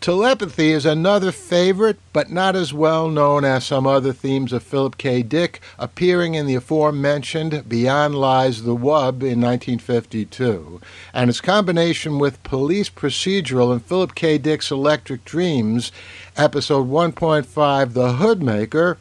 Telepathy 0.00 0.70
is 0.70 0.86
another 0.86 1.32
favorite, 1.32 1.98
but 2.12 2.30
not 2.30 2.54
as 2.54 2.72
well 2.72 3.08
known 3.08 3.44
as 3.44 3.66
some 3.66 3.84
other 3.84 4.12
themes 4.12 4.52
of 4.52 4.62
Philip 4.62 4.96
K. 4.96 5.24
Dick, 5.24 5.60
appearing 5.76 6.34
in 6.34 6.46
the 6.46 6.54
aforementioned 6.54 7.68
Beyond 7.68 8.14
Lies 8.14 8.62
the 8.62 8.76
Wub 8.76 9.22
in 9.22 9.40
1952, 9.40 10.80
and 11.12 11.28
its 11.28 11.40
combination 11.40 12.20
with 12.20 12.40
police 12.44 12.88
procedural 12.88 13.72
in 13.72 13.80
Philip 13.80 14.14
K. 14.14 14.38
Dick's 14.38 14.70
Electric 14.70 15.24
Dreams, 15.24 15.90
episode 16.36 16.88
1.5, 16.88 17.92
The 17.92 18.12
Hoodmaker, 18.12 18.98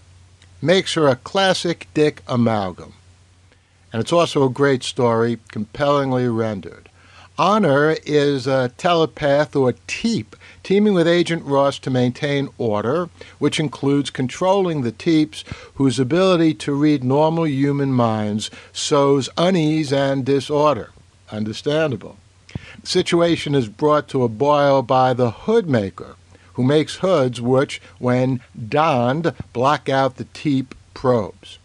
makes 0.63 0.95
her 0.95 1.07
a 1.07 1.15
classic 1.15 1.87
Dick 1.93 2.23
amalgam. 2.27 2.93
And 3.93 4.01
it's 4.01 4.11
also 4.11 4.43
a 4.43 4.49
great 4.49 4.81
story, 4.81 5.37
compellingly 5.49 6.27
rendered. 6.27 6.89
Honor 7.39 7.95
is 8.03 8.47
a 8.47 8.69
telepath 8.77 9.55
or 9.55 9.75
teep 9.85 10.35
teaming 10.67 10.93
with 10.93 11.07
Agent 11.07 11.45
Ross 11.45 11.79
to 11.79 11.89
maintain 11.89 12.49
order, 12.57 13.09
which 13.39 13.57
includes 13.57 14.09
controlling 14.09 14.81
the 14.81 14.91
Teeps, 14.91 15.45
whose 15.75 15.97
ability 15.97 16.53
to 16.55 16.73
read 16.73 17.05
normal 17.05 17.47
human 17.47 17.93
minds 17.93 18.51
sows 18.73 19.29
unease 19.37 19.93
and 19.93 20.25
disorder. 20.25 20.89
Understandable. 21.31 22.17
The 22.81 22.87
situation 22.87 23.55
is 23.55 23.69
brought 23.69 24.09
to 24.09 24.23
a 24.23 24.27
boil 24.27 24.81
by 24.81 25.13
the 25.13 25.31
hoodmaker, 25.31 26.15
who 26.55 26.63
makes 26.63 26.97
hoods 26.97 27.39
which, 27.39 27.81
when 27.97 28.41
donned, 28.67 29.33
block 29.53 29.87
out 29.87 30.17
the 30.17 30.25
Teep 30.25 30.75
probes. 30.93 31.59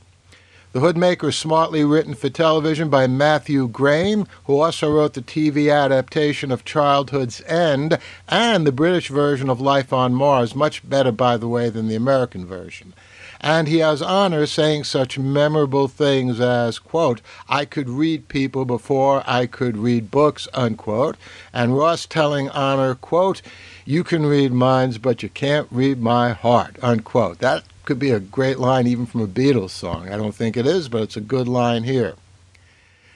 The 0.73 0.81
Hoodmaker 0.81 1.29
is 1.29 1.37
smartly 1.37 1.85
written 1.85 2.15
for 2.15 2.31
television 2.31 2.89
by 2.89 3.07
Matthew 3.07 3.69
Graham, 3.69 4.27
who 4.45 4.59
also 4.59 4.91
wrote 4.91 5.13
the 5.13 5.21
TV 5.21 5.71
adaptation 5.71 6.51
of 6.51 6.65
Childhood's 6.65 7.43
End 7.43 7.99
and 8.27 8.67
the 8.67 8.73
British 8.73 9.09
version 9.09 9.51
of 9.51 9.61
Life 9.61 9.93
on 9.93 10.15
Mars, 10.15 10.55
much 10.55 10.89
better, 10.89 11.13
by 11.13 11.37
the 11.37 11.47
way, 11.47 11.69
than 11.69 11.89
the 11.89 11.95
American 11.95 12.47
version. 12.47 12.95
And 13.39 13.69
he 13.69 13.81
has 13.81 14.01
honor 14.01 14.47
saying 14.47 14.85
such 14.85 15.19
memorable 15.19 15.89
things 15.89 16.41
as, 16.41 16.79
quote, 16.79 17.21
I 17.51 17.67
could 17.67 17.91
read 17.91 18.29
people 18.29 18.65
before 18.65 19.23
I 19.27 19.45
could 19.45 19.77
read 19.77 20.11
books, 20.11 20.49
unquote, 20.55 21.19
and 21.53 21.77
Ross 21.77 22.07
telling 22.07 22.49
honor, 22.49 22.95
quote, 22.95 23.43
you 23.85 24.03
can 24.03 24.25
read 24.25 24.53
minds, 24.53 24.97
but 24.97 25.23
you 25.23 25.29
can't 25.29 25.69
read 25.71 26.01
my 26.01 26.33
heart, 26.33 26.77
unquote. 26.81 27.41
That 27.41 27.63
could 27.85 27.99
be 27.99 28.11
a 28.11 28.21
great 28.21 28.59
line 28.59 28.87
even 28.87 29.07
from 29.07 29.21
a 29.21 29.27
Beatles 29.27 29.71
song. 29.71 30.09
I 30.09 30.17
don't 30.17 30.35
think 30.35 30.57
it 30.57 30.67
is, 30.67 30.89
but 30.89 31.03
it's 31.03 31.17
a 31.17 31.21
good 31.21 31.49
line 31.49 31.85
here. 31.85 32.15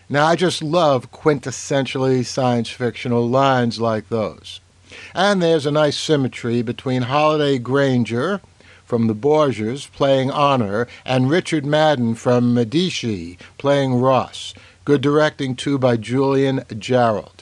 Now, 0.08 0.26
I 0.26 0.37
just 0.37 0.62
love 0.62 1.11
quintessentially 1.11 2.25
science 2.25 2.70
fictional 2.70 3.28
lines 3.28 3.80
like 3.80 4.08
those. 4.08 4.61
And 5.14 5.42
there's 5.42 5.66
a 5.66 5.73
nice 5.73 5.99
symmetry 5.99 6.62
between 6.62 7.02
Holliday 7.02 7.58
Grainger 7.58 8.40
from 8.85 9.08
the 9.08 9.14
Borgias 9.14 9.90
playing 9.90 10.30
Honor 10.30 10.87
and 11.04 11.28
Richard 11.28 11.66
Madden 11.66 12.14
from 12.14 12.54
Medici 12.54 13.37
playing 13.58 13.94
Ross. 13.94 14.54
Good 14.85 15.00
directing, 15.00 15.56
too, 15.56 15.76
by 15.76 15.96
Julian 15.96 16.61
Jarrold. 16.68 17.36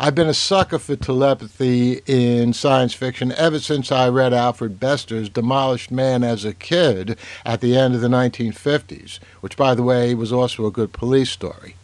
I've 0.00 0.14
been 0.14 0.28
a 0.28 0.34
sucker 0.34 0.78
for 0.78 0.94
telepathy 0.94 2.02
in 2.06 2.52
science 2.52 2.94
fiction 2.94 3.32
ever 3.32 3.58
since 3.58 3.90
I 3.90 4.08
read 4.08 4.32
Alfred 4.32 4.78
Bester's 4.78 5.28
Demolished 5.28 5.90
Man 5.90 6.22
as 6.22 6.44
a 6.44 6.54
kid 6.54 7.18
at 7.44 7.60
the 7.60 7.76
end 7.76 7.96
of 7.96 8.00
the 8.00 8.06
1950s, 8.06 9.18
which, 9.40 9.56
by 9.56 9.74
the 9.74 9.82
way, 9.82 10.14
was 10.14 10.32
also 10.32 10.66
a 10.66 10.70
good 10.70 10.92
police 10.92 11.30
story. 11.30 11.74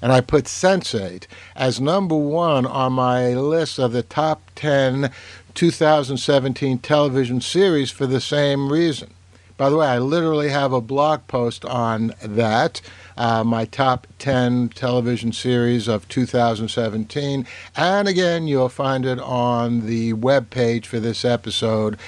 And 0.00 0.12
I 0.12 0.20
put 0.20 0.44
Sense8 0.44 1.26
as 1.56 1.80
number 1.80 2.14
one 2.14 2.66
on 2.66 2.92
my 2.92 3.34
list 3.34 3.80
of 3.80 3.90
the 3.90 4.04
top 4.04 4.48
10 4.54 5.10
2017 5.54 6.78
television 6.78 7.40
series 7.40 7.90
for 7.90 8.06
the 8.06 8.20
same 8.20 8.70
reason 8.70 9.15
By 9.56 9.70
the 9.70 9.78
way, 9.78 9.86
I 9.86 9.98
literally 9.98 10.50
have 10.50 10.72
a 10.72 10.82
blog 10.82 11.26
post 11.28 11.64
on 11.64 12.12
that. 12.22 12.82
Uh, 13.16 13.42
my 13.42 13.64
top 13.64 14.06
10 14.18 14.68
television 14.70 15.32
series 15.32 15.88
of 15.88 16.06
2017. 16.08 17.46
And 17.74 18.08
again, 18.08 18.46
you'll 18.46 18.68
find 18.68 19.06
it 19.06 19.18
on 19.18 19.86
the 19.86 20.12
web 20.12 20.50
page 20.50 20.86
for 20.86 21.00
this 21.00 21.24
episode 21.24 21.98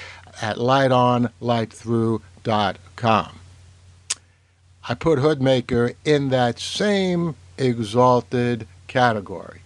at 0.41 0.55
lightonlightthrough.com. 0.57 3.39
I 4.87 4.93
put 4.93 5.19
Hoodmaker 5.19 5.95
in 6.05 6.29
that 6.29 6.59
same 6.59 7.35
exalted 7.57 8.65
category. 8.87 9.63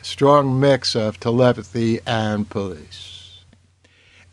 A 0.00 0.04
strong 0.04 0.60
mix 0.60 0.94
of 0.94 1.18
telepathy 1.18 1.98
and 2.06 2.48
police. 2.48 3.40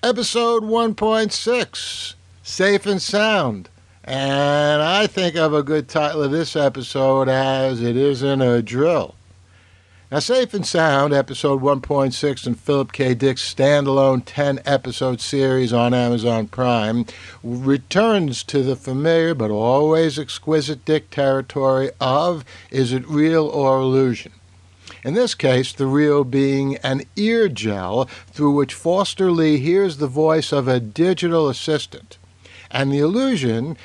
Episode 0.04 0.62
1.6 0.64 2.14
Safe 2.48 2.86
and 2.86 3.02
Sound. 3.02 3.70
And 4.04 4.80
I 4.80 5.08
think 5.08 5.36
of 5.36 5.52
a 5.52 5.64
good 5.64 5.90
title 5.90 6.22
of 6.22 6.30
this 6.30 6.56
episode 6.56 7.28
as 7.28 7.82
It 7.82 7.98
Isn't 7.98 8.40
a 8.40 8.62
Drill. 8.62 9.16
Now, 10.12 10.20
Safe 10.20 10.54
and 10.54 10.66
Sound, 10.66 11.12
episode 11.12 11.64
1.6 11.64 12.46
in 12.46 12.54
Philip 12.54 12.92
K. 12.92 13.16
Dick's 13.16 13.52
standalone 13.52 14.22
10 14.24 14.60
episode 14.64 15.22
series 15.22 15.74
on 15.74 15.96
Amazon 15.96 16.48
Prime, 16.48 17.08
returns 17.44 18.44
to 18.44 18.62
the 18.62 18.76
familiar 18.76 19.34
but 19.34 19.50
always 19.50 20.20
exquisite 20.20 20.86
Dick 20.86 21.10
territory 21.10 21.90
of 22.00 22.46
is 22.70 22.94
it 22.94 23.10
real 23.10 23.48
or 23.48 23.80
illusion? 23.80 24.34
In 25.04 25.16
this 25.16 25.34
case, 25.34 25.74
the 25.74 25.88
real 25.88 26.24
being 26.24 26.78
an 26.78 27.06
ear 27.16 27.50
gel 27.50 28.06
through 28.28 28.52
which 28.52 28.76
Foster 28.76 29.32
Lee 29.32 29.58
hears 29.58 29.98
the 29.98 30.06
voice 30.06 30.52
of 30.52 30.68
a 30.68 30.80
digital 30.80 31.50
assistant, 31.50 32.20
and 32.76 32.92
the 32.92 33.00
illusion 33.00 33.78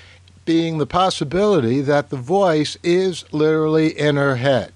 being 0.45 0.79
the 0.79 0.87
possibility 0.87 1.81
that 1.81 2.11
the 2.11 2.17
voice 2.17 2.77
is 2.83 3.25
literally 3.33 3.97
in 3.97 4.17
her 4.17 4.37
head 4.37 4.73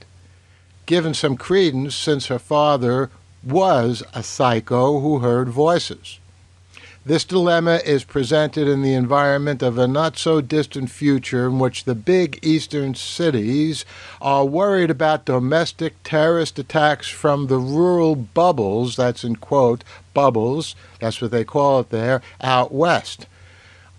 given 0.87 1.15
some 1.15 1.37
credence 1.37 1.95
since 1.95 2.27
her 2.27 2.39
father 2.39 3.11
was 3.43 4.03
a 4.13 4.23
psycho 4.23 5.01
who 5.01 5.19
heard 5.19 5.49
voices. 5.49 6.19
This 7.07 7.25
dilemma 7.25 7.81
is 7.85 8.05
presented 8.05 8.69
in 8.69 8.83
the 8.83 8.95
environment 8.95 9.63
of 9.63 9.77
a 9.77 9.89
not 9.89 10.17
so 10.17 10.41
distant 10.41 10.91
future 10.91 11.47
in 11.47 11.59
which 11.59 11.85
the 11.85 11.95
big 11.95 12.39
eastern 12.43 12.95
cities 12.95 13.85
are 14.23 14.45
worried 14.47 14.91
about 14.91 15.27
domestic 15.27 15.95
terrorist 16.03 16.59
attacks 16.59 17.09
from 17.09 17.47
the 17.47 17.59
rural 17.59 18.15
bubbles, 18.15 18.97
that's 18.97 19.25
in 19.25 19.37
quote, 19.37 19.85
bubbles, 20.15 20.75
that's 21.01 21.21
what 21.21 21.31
they 21.31 21.45
call 21.45 21.81
it 21.81 21.91
there, 21.91 22.23
out 22.41 22.73
west. 22.73 23.27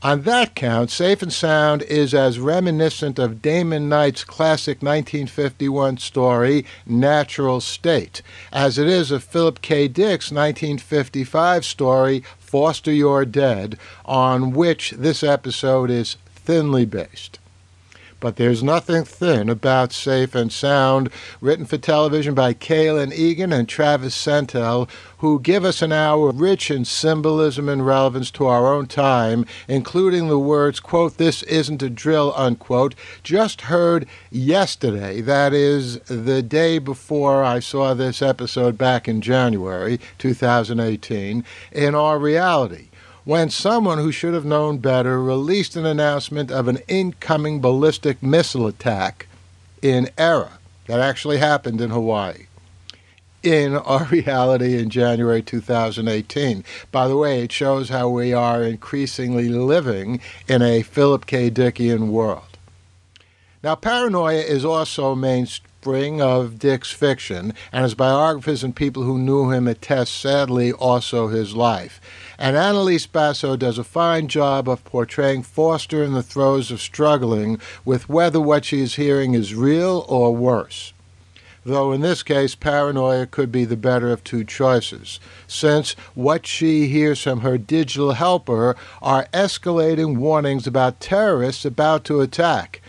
On 0.05 0.21
that 0.21 0.53
count, 0.53 0.91
Safe 0.91 1.23
and 1.23 1.33
Sound 1.33 1.81
is 1.81 2.13
as 2.13 2.37
reminiscent 2.37 3.17
of 3.17 3.41
Damon 3.41 3.89
Knight's 3.89 4.23
classic 4.23 4.83
1951 4.83 5.97
story, 5.97 6.63
Natural 6.85 7.59
State, 7.59 8.21
as 8.53 8.77
it 8.77 8.87
is 8.87 9.09
of 9.09 9.23
Philip 9.23 9.63
K. 9.63 9.87
Dick's 9.87 10.31
1955 10.31 11.65
story, 11.65 12.23
Foster 12.37 12.93
You're 12.93 13.25
Dead, 13.25 13.79
on 14.05 14.51
which 14.51 14.91
this 14.91 15.23
episode 15.23 15.89
is 15.89 16.17
thinly 16.35 16.85
based 16.85 17.39
but 18.19 18.37
there's 18.37 18.63
nothing 18.63 19.03
thin 19.03 19.49
about 19.49 19.91
Safe 19.91 20.35
and 20.35 20.51
Sound, 20.51 21.09
written 21.41 21.65
for 21.65 21.77
television 21.77 22.33
by 22.33 22.53
Kalen 22.53 23.13
Egan 23.13 23.51
and 23.51 23.67
Travis 23.67 24.15
Sentell, 24.15 24.89
who 25.19 25.39
give 25.39 25.65
us 25.65 25.81
an 25.81 25.91
hour 25.91 26.31
rich 26.31 26.69
in 26.69 26.85
symbolism 26.85 27.67
and 27.67 27.85
relevance 27.85 28.31
to 28.31 28.45
our 28.45 28.73
own 28.73 28.85
time, 28.85 29.45
including 29.67 30.27
the 30.27 30.39
words, 30.39 30.79
quote, 30.79 31.17
this 31.17 31.43
isn't 31.43 31.83
a 31.83 31.89
drill, 31.89 32.33
unquote, 32.35 32.95
just 33.23 33.61
heard 33.61 34.05
yesterday, 34.29 35.21
that 35.21 35.53
is, 35.53 35.99
the 36.01 36.41
day 36.41 36.79
before 36.79 37.43
I 37.43 37.59
saw 37.59 37.93
this 37.93 38.21
episode 38.21 38.77
back 38.77 39.07
in 39.07 39.21
January 39.21 39.99
2018, 40.17 41.43
in 41.71 41.95
our 41.95 42.19
reality 42.19 42.89
when 43.25 43.49
someone 43.49 43.97
who 43.97 44.11
should 44.11 44.35
have 44.35 44.45
known 44.45 44.77
better 44.77 45.21
released 45.21 45.75
an 45.75 45.85
announcement 45.85 46.51
of 46.51 46.67
an 46.67 46.77
incoming 46.87 47.59
ballistic 47.59 48.21
missile 48.21 48.67
attack 48.67 49.27
in 49.81 50.09
error 50.17 50.51
that 50.87 50.99
actually 50.99 51.39
happened 51.39 51.81
in 51.81 51.89
Hawaii 51.89 52.45
in 53.41 53.75
our 53.75 54.05
reality 54.11 54.77
in 54.77 54.89
January 54.89 55.41
2018. 55.41 56.63
By 56.91 57.07
the 57.07 57.17
way, 57.17 57.41
it 57.41 57.51
shows 57.51 57.89
how 57.89 58.09
we 58.09 58.31
are 58.31 58.63
increasingly 58.63 59.49
living 59.49 60.21
in 60.47 60.61
a 60.61 60.83
Philip 60.83 61.25
K. 61.25 61.49
Dickian 61.49 62.09
world. 62.09 62.57
Now, 63.63 63.73
paranoia 63.73 64.41
is 64.41 64.63
also 64.63 65.15
mainspring 65.15 66.21
of 66.21 66.59
Dick's 66.59 66.91
fiction, 66.91 67.53
and 67.71 67.83
his 67.83 67.95
biographers 67.95 68.63
and 68.63 68.75
people 68.75 69.03
who 69.03 69.17
knew 69.17 69.49
him 69.49 69.67
attest, 69.67 70.19
sadly, 70.19 70.71
also 70.71 71.27
his 71.27 71.55
life. 71.55 71.99
And 72.37 72.57
Annalise 72.57 73.07
Basso 73.07 73.55
does 73.55 73.77
a 73.77 73.83
fine 73.83 74.27
job 74.27 74.67
of 74.67 74.83
portraying 74.83 75.43
Foster 75.43 76.03
in 76.03 76.13
the 76.13 76.23
throes 76.23 76.71
of 76.71 76.81
struggling 76.81 77.59
with 77.83 78.09
whether 78.09 78.41
what 78.41 78.65
she 78.65 78.81
is 78.81 78.95
hearing 78.95 79.33
is 79.33 79.55
real 79.55 80.05
or 80.07 80.35
worse. 80.35 80.93
Though 81.65 81.93
in 81.93 82.01
this 82.01 82.21
case, 82.21 82.53
paranoia 82.53 83.25
could 83.25 83.51
be 83.51 83.65
the 83.65 83.75
better 83.75 84.11
of 84.11 84.23
two 84.23 84.43
choices, 84.43 85.19
since 85.47 85.93
what 86.13 86.45
she 86.45 86.87
hears 86.87 87.19
from 87.23 87.39
her 87.41 87.57
digital 87.57 88.11
helper 88.11 88.75
are 89.01 89.27
escalating 89.33 90.17
warnings 90.17 90.67
about 90.67 90.99
terrorists 90.99 91.65
about 91.65 92.03
to 92.05 92.21
attack, 92.21 92.81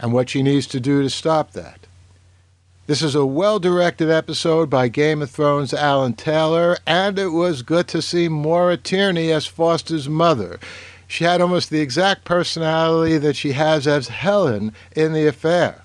and 0.00 0.12
what 0.12 0.28
she 0.28 0.42
needs 0.42 0.66
to 0.68 0.80
do 0.80 1.02
to 1.02 1.10
stop 1.10 1.52
that. 1.52 1.79
This 2.90 3.02
is 3.02 3.14
a 3.14 3.24
well 3.24 3.60
directed 3.60 4.10
episode 4.10 4.68
by 4.68 4.88
Game 4.88 5.22
of 5.22 5.30
Thrones' 5.30 5.72
Alan 5.72 6.14
Taylor, 6.14 6.76
and 6.88 7.20
it 7.20 7.28
was 7.28 7.62
good 7.62 7.86
to 7.86 8.02
see 8.02 8.28
Maura 8.28 8.76
Tierney 8.76 9.30
as 9.30 9.46
Foster's 9.46 10.08
mother. 10.08 10.58
She 11.06 11.22
had 11.22 11.40
almost 11.40 11.70
the 11.70 11.78
exact 11.78 12.24
personality 12.24 13.16
that 13.16 13.36
she 13.36 13.52
has 13.52 13.86
as 13.86 14.08
Helen 14.08 14.72
in 14.96 15.12
the 15.12 15.28
affair 15.28 15.79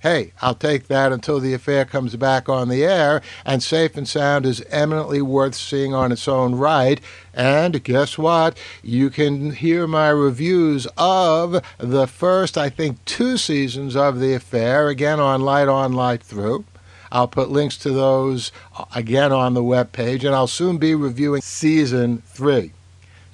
hey, 0.00 0.32
I'll 0.40 0.54
take 0.54 0.86
that 0.88 1.12
until 1.12 1.40
the 1.40 1.54
affair 1.54 1.84
comes 1.84 2.14
back 2.16 2.48
on 2.48 2.68
the 2.68 2.84
air, 2.84 3.20
and 3.44 3.62
Safe 3.62 3.96
and 3.96 4.08
Sound 4.08 4.46
is 4.46 4.62
eminently 4.70 5.20
worth 5.20 5.54
seeing 5.54 5.94
on 5.94 6.12
its 6.12 6.28
own 6.28 6.54
right. 6.54 7.00
And 7.34 7.82
guess 7.82 8.16
what? 8.16 8.56
You 8.82 9.10
can 9.10 9.52
hear 9.52 9.86
my 9.86 10.08
reviews 10.08 10.86
of 10.96 11.62
the 11.78 12.06
first, 12.06 12.56
I 12.56 12.68
think, 12.70 13.04
two 13.04 13.36
seasons 13.36 13.96
of 13.96 14.20
the 14.20 14.34
affair, 14.34 14.88
again 14.88 15.20
on 15.20 15.42
Light 15.42 15.68
On, 15.68 15.92
Light 15.92 16.22
Through. 16.22 16.64
I'll 17.10 17.28
put 17.28 17.50
links 17.50 17.78
to 17.78 17.90
those 17.90 18.52
uh, 18.76 18.84
again 18.94 19.32
on 19.32 19.54
the 19.54 19.64
web 19.64 19.92
page, 19.92 20.24
and 20.24 20.34
I'll 20.34 20.46
soon 20.46 20.78
be 20.78 20.94
reviewing 20.94 21.40
season 21.40 22.22
three. 22.26 22.72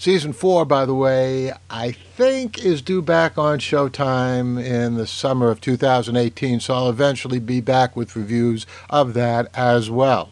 Season 0.05 0.35
four, 0.35 0.67
by 0.67 0.85
the 0.85 0.95
way, 0.95 1.51
I 1.71 1.93
think 1.93 2.63
is 2.63 2.83
due 2.83 3.01
back 3.01 3.39
on 3.39 3.59
Showtime 3.59 4.63
in 4.63 4.97
the 4.97 5.07
summer 5.07 5.49
of 5.49 5.63
2018, 5.63 6.61
so 6.61 6.75
I'll 6.75 6.91
eventually 6.91 7.39
be 7.39 7.63
back 7.63 7.97
with 7.97 8.15
reviews 8.15 8.67
of 8.91 9.15
that 9.15 9.49
as 9.55 9.91
well. 9.91 10.29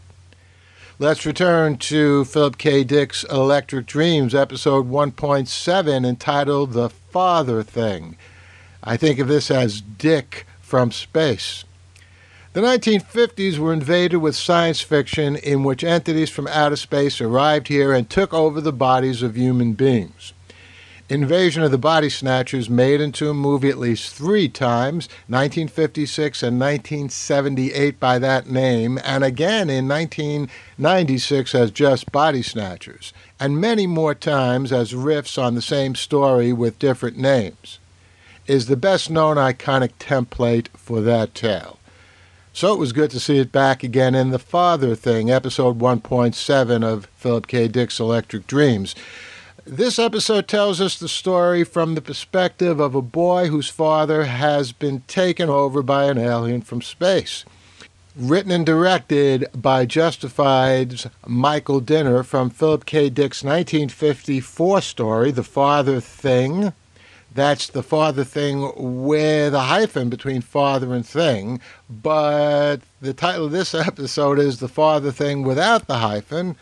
Let's 0.98 1.24
return 1.24 1.78
to 1.78 2.26
Philip 2.26 2.58
K. 2.58 2.84
Dick's 2.84 3.24
Electric 3.24 3.86
Dreams, 3.86 4.34
episode 4.34 4.90
1.7, 4.90 6.06
entitled 6.06 6.74
The 6.74 6.90
Father 6.90 7.62
Thing. 7.62 8.18
I 8.84 8.98
think 8.98 9.18
of 9.18 9.28
this 9.28 9.50
as 9.50 9.80
Dick 9.80 10.44
from 10.60 10.92
space. 10.92 11.64
The 12.54 12.60
1950s 12.60 13.56
were 13.56 13.72
invaded 13.72 14.18
with 14.18 14.36
science 14.36 14.82
fiction 14.82 15.36
in 15.36 15.64
which 15.64 15.82
entities 15.82 16.28
from 16.28 16.46
outer 16.48 16.76
space 16.76 17.18
arrived 17.18 17.68
here 17.68 17.94
and 17.94 18.10
took 18.10 18.34
over 18.34 18.60
the 18.60 18.74
bodies 18.74 19.22
of 19.22 19.36
human 19.36 19.72
beings. 19.72 20.34
Invasion 21.08 21.62
of 21.62 21.70
the 21.70 21.78
Body 21.78 22.10
Snatchers 22.10 22.68
made 22.68 23.00
into 23.00 23.30
a 23.30 23.34
movie 23.34 23.70
at 23.70 23.78
least 23.78 24.14
three 24.14 24.50
times 24.50 25.08
1956 25.28 26.42
and 26.42 26.60
1978 26.60 27.98
by 27.98 28.18
that 28.18 28.50
name, 28.50 28.98
and 29.02 29.24
again 29.24 29.70
in 29.70 29.88
1996 29.88 31.54
as 31.54 31.70
just 31.70 32.12
Body 32.12 32.42
Snatchers, 32.42 33.14
and 33.40 33.62
many 33.62 33.86
more 33.86 34.14
times 34.14 34.72
as 34.72 34.92
riffs 34.92 35.42
on 35.42 35.54
the 35.54 35.62
same 35.62 35.94
story 35.94 36.52
with 36.52 36.78
different 36.78 37.16
names. 37.16 37.78
Is 38.46 38.66
the 38.66 38.76
best 38.76 39.08
known 39.08 39.38
iconic 39.38 39.92
template 39.98 40.68
for 40.76 41.00
that 41.00 41.34
tale. 41.34 41.78
So 42.54 42.72
it 42.74 42.78
was 42.78 42.92
good 42.92 43.10
to 43.12 43.20
see 43.20 43.38
it 43.38 43.50
back 43.50 43.82
again 43.82 44.14
in 44.14 44.30
The 44.30 44.38
Father 44.38 44.94
Thing, 44.94 45.30
episode 45.30 45.78
1.7 45.78 46.84
of 46.84 47.06
Philip 47.16 47.46
K. 47.46 47.66
Dick's 47.66 47.98
Electric 47.98 48.46
Dreams. 48.46 48.94
This 49.64 49.98
episode 49.98 50.48
tells 50.48 50.78
us 50.78 50.98
the 50.98 51.08
story 51.08 51.64
from 51.64 51.94
the 51.94 52.02
perspective 52.02 52.78
of 52.78 52.94
a 52.94 53.00
boy 53.00 53.48
whose 53.48 53.70
father 53.70 54.24
has 54.24 54.72
been 54.72 55.00
taken 55.08 55.48
over 55.48 55.82
by 55.82 56.04
an 56.04 56.18
alien 56.18 56.60
from 56.60 56.82
space. 56.82 57.44
written 58.14 58.52
and 58.52 58.66
directed 58.66 59.46
by 59.54 59.86
Justified's 59.86 61.06
Michael 61.26 61.80
Dinner 61.80 62.22
from 62.22 62.50
Philip 62.50 62.84
K. 62.84 63.08
Dick's 63.08 63.42
1954 63.42 64.82
story, 64.82 65.30
The 65.30 65.42
Father 65.42 66.00
Thing. 66.00 66.74
That's 67.34 67.68
the 67.68 67.82
father 67.82 68.24
thing 68.24 68.72
with 69.04 69.54
a 69.54 69.60
hyphen 69.60 70.10
between 70.10 70.42
father 70.42 70.92
and 70.92 71.06
thing, 71.06 71.60
but 71.88 72.78
the 73.00 73.14
title 73.14 73.46
of 73.46 73.52
this 73.52 73.74
episode 73.74 74.38
is 74.38 74.58
The 74.58 74.68
Father 74.68 75.10
Thing 75.10 75.42
without 75.42 75.86
the 75.86 75.98
hyphen, 75.98 76.56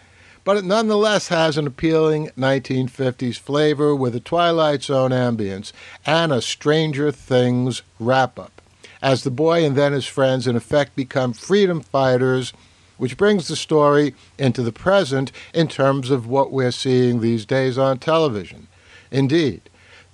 but 0.44 0.56
it 0.56 0.64
nonetheless 0.64 1.28
has 1.28 1.58
an 1.58 1.66
appealing 1.66 2.28
1950s 2.38 3.36
flavor 3.36 3.96
with 3.96 4.14
a 4.14 4.20
Twilight 4.20 4.84
Zone 4.84 5.10
ambience 5.10 5.72
and 6.06 6.32
a 6.32 6.40
Stranger 6.40 7.10
Things 7.10 7.82
wrap 7.98 8.38
up 8.38 8.60
as 9.02 9.24
the 9.24 9.30
boy 9.30 9.64
and 9.64 9.76
then 9.76 9.92
his 9.92 10.06
friends 10.06 10.46
in 10.46 10.56
effect 10.56 10.94
become 10.94 11.32
freedom 11.32 11.80
fighters, 11.80 12.52
which 12.96 13.16
brings 13.16 13.48
the 13.48 13.56
story 13.56 14.14
into 14.38 14.62
the 14.62 14.72
present 14.72 15.32
in 15.54 15.68
terms 15.68 16.10
of 16.10 16.26
what 16.26 16.52
we're 16.52 16.70
seeing 16.70 17.20
these 17.20 17.46
days 17.46 17.78
on 17.78 17.98
television. 17.98 18.68
Indeed, 19.10 19.62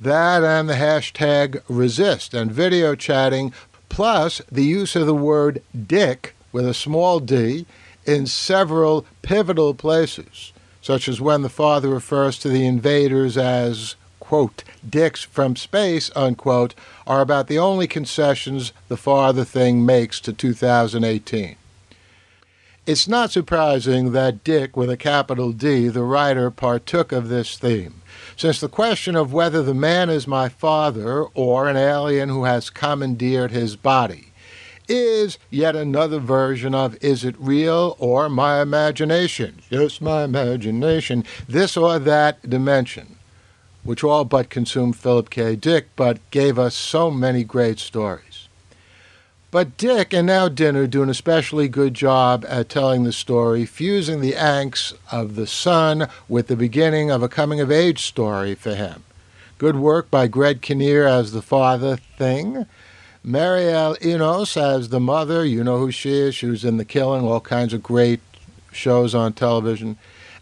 that 0.01 0.45
and 0.45 0.69
the 0.69 0.75
hashtag 0.75 1.63
resist 1.69 2.35
and 2.35 2.53
video 2.53 2.95
chatting, 2.95 3.53
plus 3.89 4.41
the 4.51 4.65
use 4.65 4.97
of 4.97 5.07
the 5.07 5.15
word 5.15 5.63
dick 5.87 6.35
with 6.53 6.67
a 6.67 6.75
small 6.75 7.21
d 7.21 7.67
in 8.05 8.27
several 8.27 9.05
pivotal 9.23 9.75
places, 9.75 10.53
such 10.81 11.09
as 11.09 11.21
when 11.21 11.43
the 11.43 11.49
father 11.49 11.89
refers 11.89 12.39
to 12.39 12.49
the 12.49 12.67
invaders 12.67 13.37
as 13.37 13.97
quote, 14.27 14.65
dicks 14.89 15.23
from 15.23 15.55
space, 15.55 16.11
unquote, 16.17 16.75
are 17.07 17.21
about 17.21 17.47
the 17.47 17.59
only 17.61 17.87
concessions 17.87 18.73
the 18.89 18.97
Father 18.97 19.45
Thing 19.45 19.87
makes 19.87 20.19
to 20.19 20.33
2018. 20.33 21.55
It's 22.87 23.07
not 23.07 23.31
surprising 23.31 24.11
that 24.13 24.43
Dick, 24.43 24.77
with 24.77 24.91
a 24.91 24.97
capital 24.97 25.53
D, 25.53 25.87
the 25.87 26.03
writer, 26.03 26.51
partook 26.51 27.13
of 27.13 27.29
this 27.29 27.57
theme, 27.57 28.03
since 28.37 28.61
the 28.61 28.69
question 28.69 29.17
of 29.17 29.33
whether 29.33 29.63
the 29.63 29.75
man 29.75 30.11
is 30.11 30.27
my 30.27 30.49
father 30.49 31.23
or 31.35 31.69
an 31.69 31.77
alien 31.77 32.29
who 32.29 32.45
has 32.45 32.71
commandeered 32.71 33.51
his 33.51 33.77
body 33.77 34.33
is 34.89 35.37
yet 35.51 35.75
another 35.75 36.21
version 36.21 36.73
of 36.75 36.97
is 37.03 37.25
it 37.25 37.35
real 37.41 37.97
or 37.99 38.29
my 38.29 38.63
imagination? 38.63 39.61
Just 39.69 40.01
my 40.01 40.23
imagination, 40.23 41.25
this 41.49 41.77
or 41.77 41.99
that 41.99 42.49
dimension 42.49 43.17
which 43.87 44.03
all 44.03 44.25
but 44.25 44.51
consumed 44.51 44.97
Philip 44.97 45.31
K. 45.31 45.55
Dick, 45.55 45.89
but 45.95 46.19
gave 46.31 46.59
us 46.59 46.75
so 46.75 47.11
many 47.11 47.45
great 47.45 47.79
stories. 47.79 48.26
But 49.57 49.79
Dick 49.79 50.13
and 50.13 50.27
now 50.27 50.51
Dinner 50.51 50.87
do 50.87 51.03
an 51.03 51.09
especially 51.09 51.67
good 51.67 51.95
job 51.95 52.45
at 52.47 52.69
telling 52.69 53.05
the 53.05 53.11
story, 53.11 53.65
fusing 53.65 54.21
the 54.21 54.35
angst 54.35 54.93
of 55.11 55.35
the 55.35 55.47
son 55.47 56.09
with 56.29 56.49
the 56.49 56.57
beginning 56.57 57.11
of 57.11 57.23
a 57.23 57.29
coming 57.31 57.59
of 57.59 57.71
age 57.71 58.03
story 58.03 58.55
for 58.55 58.75
him. 58.75 59.05
Good 59.57 59.77
work 59.77 60.11
by 60.11 60.27
Greg 60.27 60.61
Kinnear 60.61 61.07
as 61.07 61.33
the 61.33 61.41
father 61.41 61.97
thing. 61.97 62.67
Mireille 63.25 63.97
Enos 64.05 64.59
as 64.59 64.91
the 64.91 65.01
mother. 65.01 65.43
You 65.43 65.65
know 65.65 65.79
who 65.79 65.91
she 65.91 66.13
is. 66.13 66.35
She 66.35 66.49
was 66.49 66.63
in 66.63 66.77
The 66.77 66.85
Killing, 66.85 67.25
all 67.25 67.41
kinds 67.41 67.73
of 67.73 67.83
great 67.83 68.21
shows 68.73 69.15
on 69.15 69.33
television. 69.33 69.97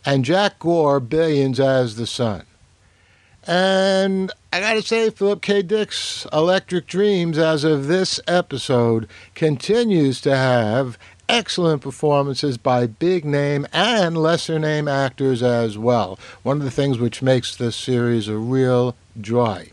And 0.04 0.24
Jack 0.24 0.58
Gore, 0.58 0.98
Billions 0.98 1.60
as 1.60 1.94
the 1.94 2.08
son. 2.08 2.46
And 3.46 4.32
I 4.52 4.60
gotta 4.60 4.82
say, 4.82 5.10
Philip 5.10 5.42
K. 5.42 5.62
Dick's 5.62 6.26
Electric 6.32 6.86
Dreams, 6.86 7.36
as 7.36 7.64
of 7.64 7.86
this 7.86 8.20
episode, 8.26 9.08
continues 9.34 10.20
to 10.22 10.34
have 10.34 10.98
excellent 11.28 11.82
performances 11.82 12.56
by 12.56 12.86
big 12.86 13.24
name 13.24 13.66
and 13.72 14.16
lesser 14.16 14.58
name 14.58 14.88
actors 14.88 15.42
as 15.42 15.76
well. 15.76 16.18
One 16.42 16.58
of 16.58 16.64
the 16.64 16.70
things 16.70 16.98
which 16.98 17.22
makes 17.22 17.54
this 17.56 17.76
series 17.76 18.28
a 18.28 18.36
real 18.36 18.94
joy. 19.20 19.70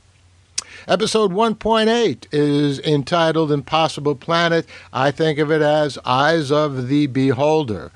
Episode 0.88 1.32
1.8 1.32 2.26
is 2.32 2.80
entitled 2.80 3.52
Impossible 3.52 4.16
Planet. 4.16 4.66
I 4.92 5.12
think 5.12 5.38
of 5.38 5.52
it 5.52 5.62
as 5.62 6.00
Eyes 6.04 6.52
of 6.52 6.88
the 6.88 7.06
Beholder. 7.08 7.92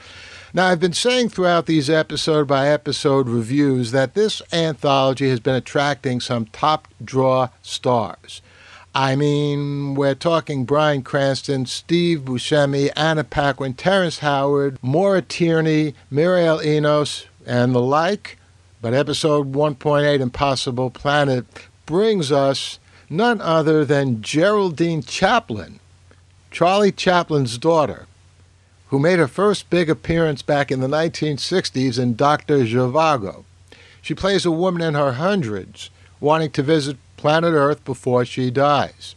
Now, 0.55 0.67
I've 0.67 0.79
been 0.79 0.93
saying 0.93 1.29
throughout 1.29 1.65
these 1.65 1.89
episode 1.89 2.47
by 2.47 2.69
episode 2.69 3.27
reviews 3.27 3.91
that 3.91 4.13
this 4.13 4.41
anthology 4.53 5.27
has 5.27 5.41
been 5.41 5.53
attracting 5.53 6.21
some 6.21 6.45
top 6.45 6.87
draw 7.03 7.49
stars. 7.61 8.41
I 8.95 9.17
mean, 9.17 9.95
we're 9.95 10.15
talking 10.15 10.63
Bryan 10.63 11.03
Cranston, 11.03 11.65
Steve 11.65 12.21
Buscemi, 12.21 12.89
Anna 12.95 13.25
Paquin, 13.25 13.73
Terrence 13.73 14.19
Howard, 14.19 14.79
Maura 14.81 15.21
Tierney, 15.21 15.93
Mireille 16.09 16.63
Enos, 16.63 17.25
and 17.45 17.75
the 17.75 17.81
like. 17.81 18.37
But 18.81 18.93
episode 18.93 19.51
1.8, 19.51 20.21
Impossible 20.21 20.89
Planet, 20.89 21.45
brings 21.85 22.31
us 22.31 22.79
none 23.09 23.41
other 23.41 23.83
than 23.83 24.21
Geraldine 24.21 25.03
Chaplin, 25.03 25.81
Charlie 26.49 26.93
Chaplin's 26.93 27.57
daughter 27.57 28.07
who 28.95 28.99
made 29.01 29.19
her 29.19 29.27
first 29.27 29.69
big 29.69 29.89
appearance 29.89 30.41
back 30.41 30.71
in 30.71 30.79
the 30.79 30.87
1960s 30.87 31.99
in 31.99 32.15
Dr. 32.15 32.59
Zhivago. 32.59 33.43
She 34.01 34.15
plays 34.15 34.45
a 34.45 34.51
woman 34.51 34.81
in 34.81 34.93
her 34.93 35.11
hundreds 35.11 35.89
wanting 36.21 36.51
to 36.51 36.63
visit 36.63 36.95
planet 37.17 37.51
Earth 37.51 37.83
before 37.83 38.23
she 38.23 38.49
dies. 38.49 39.15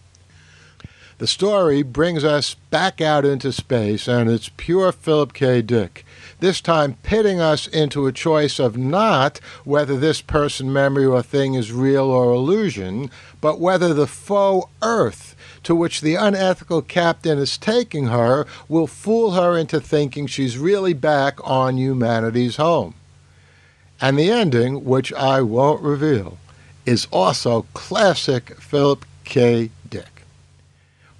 The 1.18 1.26
story 1.26 1.82
brings 1.82 2.22
us 2.22 2.54
back 2.70 3.00
out 3.00 3.24
into 3.24 3.50
space, 3.50 4.06
and 4.06 4.30
it's 4.30 4.50
pure 4.56 4.92
Philip 4.92 5.32
K. 5.32 5.62
Dick, 5.62 6.06
this 6.38 6.60
time 6.60 6.96
pitting 7.02 7.40
us 7.40 7.66
into 7.66 8.06
a 8.06 8.12
choice 8.12 8.60
of 8.60 8.76
not 8.76 9.40
whether 9.64 9.96
this 9.96 10.20
person, 10.20 10.72
memory, 10.72 11.04
or 11.04 11.20
thing 11.22 11.54
is 11.54 11.72
real 11.72 12.04
or 12.04 12.32
illusion, 12.32 13.10
but 13.40 13.58
whether 13.58 13.92
the 13.92 14.06
faux 14.06 14.70
Earth 14.80 15.34
to 15.64 15.74
which 15.74 16.02
the 16.02 16.14
unethical 16.14 16.82
captain 16.82 17.36
is 17.36 17.58
taking 17.58 18.06
her 18.06 18.46
will 18.68 18.86
fool 18.86 19.32
her 19.32 19.58
into 19.58 19.80
thinking 19.80 20.28
she's 20.28 20.56
really 20.56 20.92
back 20.92 21.40
on 21.42 21.76
humanity's 21.76 22.58
home. 22.58 22.94
And 24.00 24.16
the 24.16 24.30
ending, 24.30 24.84
which 24.84 25.12
I 25.14 25.42
won't 25.42 25.82
reveal, 25.82 26.38
is 26.86 27.08
also 27.10 27.66
classic 27.74 28.60
Philip 28.60 29.04
K. 29.24 29.70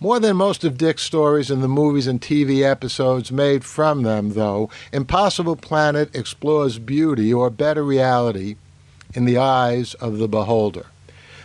More 0.00 0.20
than 0.20 0.37
most 0.37 0.62
of 0.62 0.78
Dick's 0.78 1.02
stories 1.02 1.50
in 1.50 1.61
the 1.61 1.66
movies 1.66 2.06
and 2.06 2.20
TV 2.20 2.62
episodes 2.62 3.32
made 3.32 3.64
from 3.64 4.02
them, 4.02 4.34
though, 4.34 4.70
Impossible 4.92 5.56
Planet 5.56 6.14
explores 6.14 6.78
beauty 6.78 7.34
or 7.34 7.50
better 7.50 7.82
reality 7.82 8.54
in 9.12 9.24
the 9.24 9.38
eyes 9.38 9.94
of 9.94 10.18
the 10.18 10.28
beholder. 10.28 10.87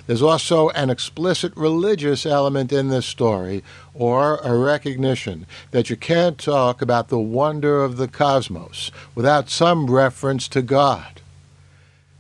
There's 0.05 0.21
also 0.21 0.69
an 0.69 0.91
explicit 0.91 1.51
religious 1.55 2.27
element 2.27 2.71
in 2.71 2.89
this 2.89 3.07
story, 3.07 3.63
or 3.95 4.37
a 4.43 4.55
recognition 4.55 5.47
that 5.71 5.89
you 5.89 5.95
can't 5.95 6.37
talk 6.37 6.79
about 6.79 7.07
the 7.07 7.19
wonder 7.19 7.83
of 7.83 7.97
the 7.97 8.07
cosmos 8.07 8.91
without 9.15 9.49
some 9.49 9.89
reference 9.89 10.47
to 10.49 10.61
God. 10.61 11.21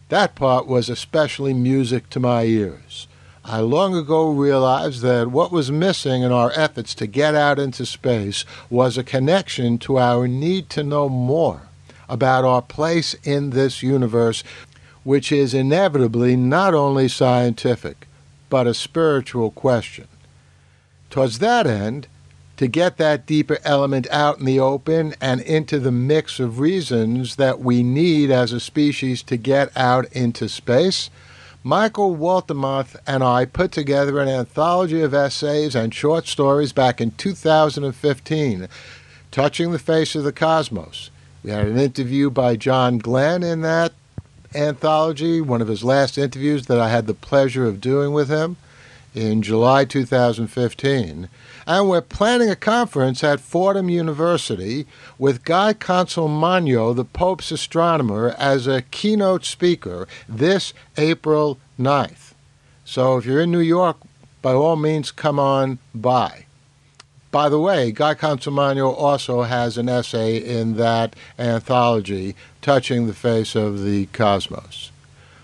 That 0.09 0.33
part 0.33 0.65
was 0.65 0.89
especially 0.89 1.53
music 1.53 2.09
to 2.09 2.19
my 2.19 2.45
ears. 2.45 3.07
I 3.45 3.59
long 3.59 3.95
ago 3.95 4.29
realized 4.29 5.01
that 5.01 5.27
what 5.27 5.51
was 5.51 5.71
missing 5.71 6.23
in 6.23 6.31
our 6.31 6.51
efforts 6.55 6.95
to 6.95 7.07
get 7.07 7.35
out 7.35 7.59
into 7.59 7.85
space 7.85 8.45
was 8.69 8.97
a 8.97 9.03
connection 9.03 9.77
to 9.79 9.99
our 9.99 10.27
need 10.27 10.69
to 10.71 10.83
know 10.83 11.09
more 11.09 11.63
about 12.07 12.45
our 12.45 12.61
place 12.61 13.15
in 13.23 13.49
this 13.49 13.83
universe 13.83 14.43
which 15.03 15.31
is 15.31 15.53
inevitably 15.53 16.35
not 16.35 16.73
only 16.73 17.07
scientific, 17.07 18.07
but 18.49 18.67
a 18.67 18.73
spiritual 18.73 19.51
question. 19.51 20.07
Towards 21.09 21.39
that 21.39 21.67
end, 21.67 22.07
to 22.57 22.67
get 22.67 22.97
that 22.97 23.25
deeper 23.25 23.57
element 23.63 24.07
out 24.11 24.39
in 24.39 24.45
the 24.45 24.59
open 24.59 25.15
and 25.19 25.41
into 25.41 25.79
the 25.79 25.91
mix 25.91 26.39
of 26.39 26.59
reasons 26.59 27.35
that 27.35 27.59
we 27.59 27.83
need 27.83 28.31
as 28.31 28.51
a 28.51 28.59
species 28.59 29.21
to 29.23 29.37
get 29.37 29.75
out 29.75 30.05
into 30.13 30.47
space, 30.47 31.09
Michael 31.65 32.13
Waltemathe 32.17 32.97
and 33.07 33.23
I 33.23 33.45
put 33.45 33.71
together 33.71 34.19
an 34.19 34.27
anthology 34.27 35.01
of 35.01 35.13
essays 35.13 35.75
and 35.75 35.93
short 35.93 36.27
stories 36.27 36.73
back 36.73 36.99
in 36.99 37.11
2015, 37.11 38.67
touching 39.31 39.71
the 39.71 39.79
face 39.79 40.13
of 40.13 40.25
the 40.25 40.33
cosmos. 40.33 41.09
We 41.41 41.51
had 41.51 41.67
an 41.67 41.79
interview 41.79 42.29
by 42.29 42.57
John 42.57 42.97
Glenn 42.97 43.43
in 43.43 43.61
that 43.61 43.93
anthology, 44.53 45.39
one 45.39 45.61
of 45.61 45.69
his 45.69 45.85
last 45.85 46.17
interviews 46.17 46.65
that 46.65 46.79
I 46.79 46.89
had 46.89 47.07
the 47.07 47.13
pleasure 47.13 47.65
of 47.65 47.79
doing 47.79 48.11
with 48.11 48.27
him 48.27 48.57
in 49.15 49.41
July 49.41 49.85
2015. 49.85 51.29
And 51.65 51.87
we're 51.87 52.01
planning 52.01 52.49
a 52.49 52.55
conference 52.55 53.23
at 53.23 53.39
Fordham 53.39 53.89
University 53.89 54.85
with 55.17 55.45
Guy 55.45 55.73
Consolmagno, 55.73 56.95
the 56.95 57.05
Pope's 57.05 57.51
astronomer, 57.51 58.35
as 58.37 58.67
a 58.67 58.81
keynote 58.81 59.45
speaker 59.45 60.07
this 60.27 60.73
April 60.97 61.57
9th. 61.79 62.33
So 62.83 63.17
if 63.17 63.25
you're 63.25 63.41
in 63.41 63.51
New 63.51 63.59
York, 63.59 63.97
by 64.41 64.53
all 64.53 64.75
means, 64.75 65.11
come 65.11 65.39
on 65.39 65.79
by. 65.95 66.45
By 67.31 67.49
the 67.49 67.59
way, 67.59 67.91
Guy 67.91 68.13
Consolmagno 68.13 68.93
also 68.95 69.41
has 69.43 69.77
an 69.77 69.89
essay 69.89 70.37
in 70.37 70.75
that 70.75 71.15
anthology 71.39 72.35
touching 72.61 73.07
the 73.07 73.13
face 73.13 73.55
of 73.55 73.83
the 73.83 74.05
cosmos. 74.07 74.91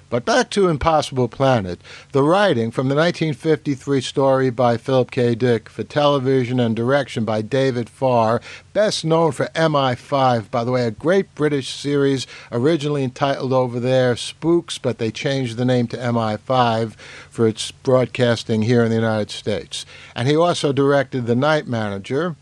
But 0.09 0.25
back 0.25 0.49
to 0.51 0.67
Impossible 0.67 1.27
Planet. 1.27 1.79
The 2.13 2.23
writing 2.23 2.71
from 2.71 2.89
the 2.89 2.95
1953 2.95 4.01
story 4.01 4.49
by 4.49 4.75
Philip 4.75 5.11
K. 5.11 5.35
Dick 5.35 5.69
for 5.69 5.83
television 5.83 6.59
and 6.59 6.75
direction 6.75 7.25
by 7.25 7.43
David 7.43 7.91
Farr, 7.91 8.41
best 8.73 9.05
known 9.05 9.33
for 9.33 9.51
MI5, 9.53 10.49
by 10.49 10.63
the 10.63 10.71
way, 10.71 10.87
a 10.87 10.91
great 10.91 11.35
British 11.35 11.69
series 11.69 12.25
originally 12.51 13.03
entitled 13.03 13.53
over 13.53 13.79
there 13.79 14.15
Spooks, 14.15 14.79
but 14.79 14.97
they 14.97 15.11
changed 15.11 15.57
the 15.57 15.65
name 15.65 15.85
to 15.89 15.97
MI5 15.97 16.95
for 17.29 17.47
its 17.47 17.69
broadcasting 17.69 18.63
here 18.63 18.83
in 18.83 18.89
the 18.89 18.95
United 18.95 19.29
States. 19.29 19.85
And 20.15 20.27
he 20.27 20.35
also 20.35 20.73
directed 20.73 21.27
The 21.27 21.35
Night 21.35 21.67
Manager, 21.67 22.35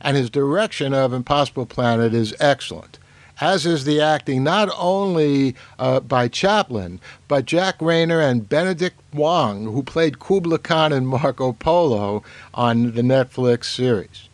and 0.00 0.16
his 0.16 0.30
direction 0.30 0.92
of 0.92 1.12
Impossible 1.12 1.66
Planet 1.66 2.12
is 2.12 2.34
excellent 2.40 2.98
as 3.40 3.66
is 3.66 3.84
the 3.84 4.00
acting 4.00 4.44
not 4.44 4.68
only 4.76 5.54
uh, 5.78 6.00
by 6.00 6.28
Chaplin, 6.28 7.00
but 7.28 7.46
Jack 7.46 7.78
Reynor 7.78 8.22
and 8.22 8.48
Benedict 8.48 9.00
Wong, 9.12 9.64
who 9.64 9.82
played 9.82 10.18
Kubla 10.18 10.58
Khan 10.58 10.92
and 10.92 11.08
Marco 11.08 11.52
Polo 11.52 12.22
on 12.52 12.94
the 12.94 13.02
Netflix 13.02 13.64
series. 13.64 14.28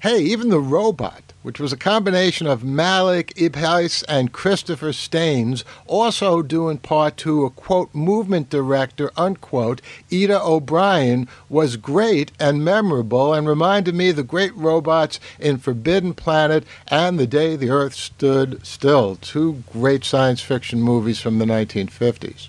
Hey, 0.00 0.20
even 0.20 0.48
the 0.48 0.60
robot 0.60 1.31
which 1.42 1.60
was 1.60 1.72
a 1.72 1.76
combination 1.76 2.46
of 2.46 2.64
Malik 2.64 3.34
Ibheis 3.34 4.04
and 4.08 4.32
Christopher 4.32 4.92
Staines, 4.92 5.64
also 5.86 6.42
due 6.42 6.68
in 6.68 6.78
part 6.78 7.16
to 7.18 7.44
a 7.44 7.50
quote 7.50 7.94
movement 7.94 8.50
director 8.50 9.10
unquote 9.16 9.80
Ida 10.12 10.42
O'Brien, 10.42 11.28
was 11.48 11.76
great 11.76 12.32
and 12.38 12.64
memorable 12.64 13.34
and 13.34 13.48
reminded 13.48 13.94
me 13.94 14.10
of 14.10 14.16
the 14.16 14.22
great 14.22 14.54
robots 14.54 15.18
in 15.38 15.58
Forbidden 15.58 16.14
Planet 16.14 16.64
and 16.88 17.18
The 17.18 17.26
Day 17.26 17.56
the 17.56 17.70
Earth 17.70 17.94
Stood 17.94 18.64
Still, 18.64 19.16
two 19.16 19.62
great 19.72 20.04
science 20.04 20.40
fiction 20.40 20.80
movies 20.80 21.20
from 21.20 21.38
the 21.38 21.44
1950s. 21.44 22.48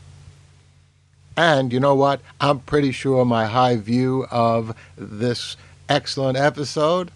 And 1.35 1.73
you 1.73 1.79
know 1.79 1.95
what? 1.95 2.21
I'm 2.39 2.59
pretty 2.59 2.91
sure 2.91 3.25
my 3.25 3.45
high 3.45 3.77
view 3.77 4.27
of 4.29 4.75
this 4.95 5.57
excellent 5.89 6.37
episode 6.37 7.11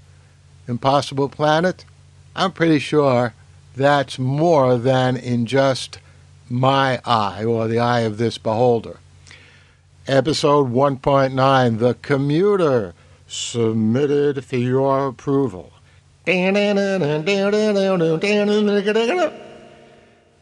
Impossible 0.68 1.30
Planet, 1.30 1.86
I'm 2.36 2.52
pretty 2.52 2.80
sure 2.80 3.34
that's 3.76 4.20
more 4.20 4.78
than 4.78 5.16
in 5.16 5.46
just 5.46 6.00
my 6.50 7.00
eye 7.06 7.44
or 7.44 7.68
the 7.68 7.80
eye 7.80 8.02
of 8.02 8.18
this 8.18 8.38
beholder. 8.38 9.00
Episode 10.08 10.72
1.9 10.72 11.80
The 11.80 11.94
Commuter, 11.96 12.94
submitted 13.28 14.46
for 14.46 14.58
your 14.58 15.08
approval. 15.08 15.74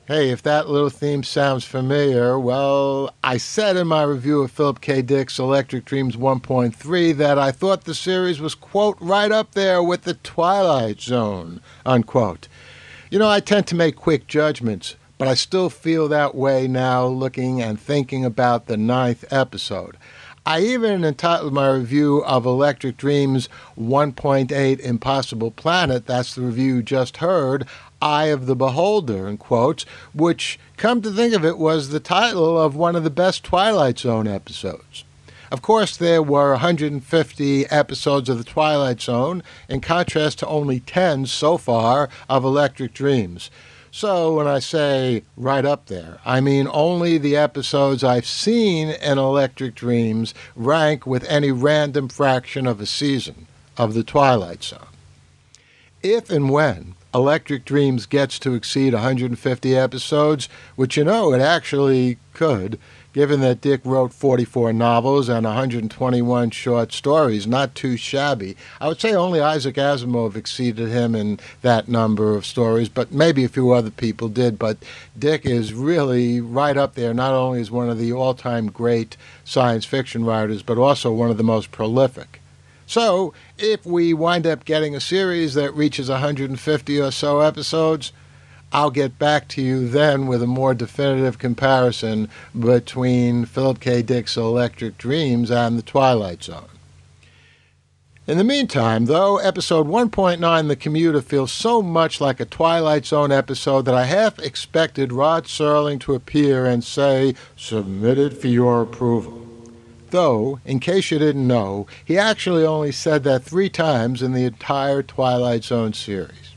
Hey, 0.07 0.29
if 0.29 0.43
that 0.43 0.69
little 0.69 0.91
theme 0.91 1.23
sounds 1.23 1.65
familiar, 1.65 2.37
well, 2.37 3.11
I 3.23 3.37
said 3.37 3.75
in 3.75 3.87
my 3.87 4.03
review 4.03 4.43
of 4.43 4.51
Philip 4.51 4.79
K. 4.79 5.01
Dick's 5.01 5.39
Electric 5.39 5.83
Dreams 5.83 6.15
1.3 6.15 7.17
that 7.17 7.39
I 7.39 7.49
thought 7.49 7.85
the 7.85 7.95
series 7.95 8.39
was, 8.39 8.53
quote, 8.53 8.97
right 9.01 9.31
up 9.31 9.53
there 9.53 9.81
with 9.81 10.03
The 10.03 10.13
Twilight 10.13 11.01
Zone, 11.01 11.59
unquote. 11.87 12.47
You 13.09 13.17
know, 13.17 13.27
I 13.27 13.39
tend 13.39 13.65
to 13.65 13.75
make 13.75 13.95
quick 13.95 14.27
judgments, 14.27 14.95
but 15.17 15.27
I 15.27 15.33
still 15.33 15.71
feel 15.71 16.07
that 16.07 16.35
way 16.35 16.67
now 16.67 17.07
looking 17.07 17.59
and 17.59 17.79
thinking 17.79 18.23
about 18.23 18.67
the 18.67 18.77
ninth 18.77 19.25
episode. 19.31 19.97
I 20.45 20.59
even 20.59 21.03
entitled 21.03 21.53
my 21.53 21.71
review 21.71 22.23
of 22.25 22.45
Electric 22.45 22.97
Dreams 22.97 23.49
1.8 23.79 24.79
Impossible 24.79 25.49
Planet, 25.49 26.05
that's 26.05 26.35
the 26.35 26.41
review 26.41 26.75
you 26.75 26.83
just 26.83 27.17
heard, 27.17 27.65
Eye 28.05 28.25
of 28.25 28.45
the 28.45 28.55
Beholder, 28.55 29.27
in 29.27 29.37
quotes, 29.37 29.83
which, 30.13 30.59
come 30.77 31.01
to 31.01 31.09
think 31.09 31.33
of 31.33 31.43
it, 31.43 31.57
was 31.57 31.89
the 31.89 31.99
title 31.99 32.61
of 32.61 32.75
one 32.75 32.95
of 32.95 33.03
the 33.03 33.09
best 33.09 33.43
Twilight 33.43 33.97
Zone 33.97 34.27
episodes. 34.27 35.05
Of 35.51 35.63
course, 35.63 35.97
there 35.97 36.21
were 36.21 36.51
150 36.51 37.65
episodes 37.67 38.29
of 38.29 38.37
The 38.37 38.43
Twilight 38.43 39.01
Zone, 39.01 39.41
in 39.67 39.81
contrast 39.81 40.37
to 40.39 40.47
only 40.47 40.81
10 40.81 41.25
so 41.25 41.57
far 41.57 42.09
of 42.29 42.43
Electric 42.43 42.93
Dreams. 42.93 43.49
So 43.89 44.35
when 44.35 44.45
I 44.45 44.59
say 44.59 45.23
right 45.35 45.65
up 45.65 45.87
there, 45.87 46.19
I 46.25 46.41
mean 46.41 46.67
only 46.71 47.17
the 47.17 47.37
episodes 47.37 48.03
I've 48.03 48.27
seen 48.27 48.89
in 48.89 49.17
Electric 49.17 49.73
Dreams 49.73 50.35
rank 50.55 51.07
with 51.07 51.23
any 51.23 51.51
random 51.51 52.09
fraction 52.09 52.67
of 52.67 52.79
a 52.79 52.85
season 52.85 53.47
of 53.77 53.95
The 53.95 54.03
Twilight 54.03 54.63
Zone. 54.63 54.93
If 56.03 56.29
and 56.29 56.51
when 56.51 56.94
Electric 57.15 57.63
Dreams 57.63 58.05
gets 58.05 58.37
to 58.39 58.55
exceed 58.55 58.93
150 58.93 59.73
episodes, 59.73 60.49
which 60.75 60.97
you 60.97 61.05
know 61.05 61.33
it 61.33 61.39
actually 61.39 62.17
could, 62.33 62.77
given 63.13 63.39
that 63.39 63.61
Dick 63.61 63.79
wrote 63.85 64.11
44 64.11 64.73
novels 64.73 65.29
and 65.29 65.45
121 65.45 66.49
short 66.49 66.91
stories, 66.91 67.47
not 67.47 67.73
too 67.73 67.95
shabby. 67.95 68.57
I 68.81 68.89
would 68.89 68.99
say 68.99 69.13
only 69.13 69.39
Isaac 69.39 69.75
Asimov 69.75 70.35
exceeded 70.35 70.89
him 70.89 71.15
in 71.15 71.39
that 71.61 71.87
number 71.87 72.35
of 72.35 72.45
stories, 72.45 72.89
but 72.89 73.13
maybe 73.13 73.45
a 73.45 73.49
few 73.49 73.71
other 73.71 73.91
people 73.91 74.27
did. 74.27 74.59
But 74.59 74.79
Dick 75.17 75.45
is 75.45 75.73
really 75.73 76.41
right 76.41 76.75
up 76.75 76.95
there, 76.95 77.13
not 77.13 77.31
only 77.31 77.61
as 77.61 77.71
one 77.71 77.89
of 77.89 77.97
the 77.97 78.11
all 78.11 78.33
time 78.33 78.67
great 78.67 79.15
science 79.45 79.85
fiction 79.85 80.25
writers, 80.25 80.63
but 80.63 80.77
also 80.77 81.13
one 81.13 81.31
of 81.31 81.37
the 81.37 81.43
most 81.43 81.71
prolific. 81.71 82.41
So, 82.87 83.33
if 83.57 83.85
we 83.85 84.13
wind 84.13 84.45
up 84.45 84.65
getting 84.65 84.95
a 84.95 84.99
series 84.99 85.55
that 85.55 85.73
reaches 85.73 86.09
150 86.09 87.01
or 87.01 87.11
so 87.11 87.39
episodes, 87.39 88.11
I'll 88.71 88.91
get 88.91 89.17
back 89.17 89.47
to 89.49 89.61
you 89.61 89.87
then 89.87 90.27
with 90.27 90.43
a 90.43 90.47
more 90.47 90.73
definitive 90.73 91.39
comparison 91.39 92.29
between 92.57 93.45
Philip 93.45 93.79
K. 93.79 94.01
Dick's 94.01 94.37
Electric 94.37 94.97
Dreams 94.97 95.49
and 95.49 95.77
The 95.77 95.83
Twilight 95.83 96.43
Zone. 96.43 96.67
In 98.27 98.39
the 98.39 98.43
meantime, 98.43 99.05
though, 99.05 99.37
episode 99.37 99.87
1.9, 99.87 100.67
The 100.67 100.75
Commuter, 100.75 101.21
feels 101.21 101.51
so 101.51 101.83
much 101.83 102.19
like 102.19 102.39
a 102.39 102.45
Twilight 102.45 103.05
Zone 103.05 103.31
episode 103.31 103.83
that 103.83 103.93
I 103.93 104.05
half 104.05 104.39
expected 104.39 105.13
Rod 105.13 105.45
Serling 105.45 105.99
to 106.01 106.15
appear 106.15 106.65
and 106.65 106.83
say, 106.83 107.35
Submitted 107.55 108.35
for 108.35 108.47
your 108.47 108.81
approval. 108.81 109.44
Though, 110.09 110.59
in 110.65 110.79
case 110.79 111.11
you 111.11 111.19
didn't 111.19 111.47
know, 111.47 111.87
he 112.03 112.17
actually 112.17 112.65
only 112.65 112.91
said 112.91 113.23
that 113.23 113.43
three 113.43 113.69
times 113.69 114.21
in 114.21 114.33
the 114.33 114.45
entire 114.45 115.03
Twilight 115.03 115.63
Zone 115.63 115.93
series 115.93 116.55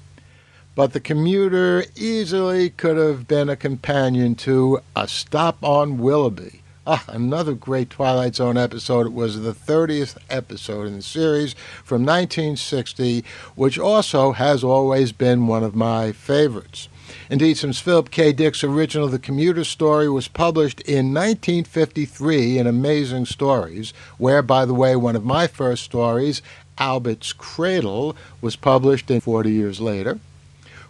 but 0.78 0.92
the 0.92 1.00
commuter 1.00 1.84
easily 1.96 2.70
could 2.70 2.96
have 2.96 3.26
been 3.26 3.48
a 3.48 3.56
companion 3.56 4.36
to 4.36 4.78
A 4.94 5.08
Stop 5.08 5.58
on 5.60 5.98
Willoughby. 5.98 6.62
Ah, 6.86 7.04
another 7.08 7.52
great 7.52 7.90
Twilight 7.90 8.36
Zone 8.36 8.56
episode. 8.56 9.06
It 9.06 9.12
was 9.12 9.40
the 9.40 9.52
30th 9.52 10.16
episode 10.30 10.86
in 10.86 10.94
the 10.94 11.02
series 11.02 11.54
from 11.82 12.02
1960, 12.02 13.24
which 13.56 13.76
also 13.76 14.30
has 14.30 14.62
always 14.62 15.10
been 15.10 15.48
one 15.48 15.64
of 15.64 15.74
my 15.74 16.12
favorites. 16.12 16.88
Indeed, 17.30 17.56
since 17.56 17.78
Philip 17.78 18.10
K. 18.10 18.32
Dick's 18.32 18.64
original 18.64 19.08
The 19.08 19.18
Commuter 19.18 19.64
Story 19.64 20.08
was 20.08 20.28
published 20.28 20.80
in 20.82 21.14
1953 21.14 22.58
in 22.58 22.66
Amazing 22.66 23.26
Stories, 23.26 23.92
where, 24.18 24.42
by 24.42 24.64
the 24.64 24.74
way, 24.74 24.96
one 24.96 25.16
of 25.16 25.24
my 25.24 25.46
first 25.46 25.84
stories, 25.84 26.42
Albert's 26.78 27.32
Cradle, 27.32 28.16
was 28.40 28.56
published 28.56 29.10
in 29.10 29.20
40 29.20 29.50
years 29.50 29.80
later. 29.80 30.18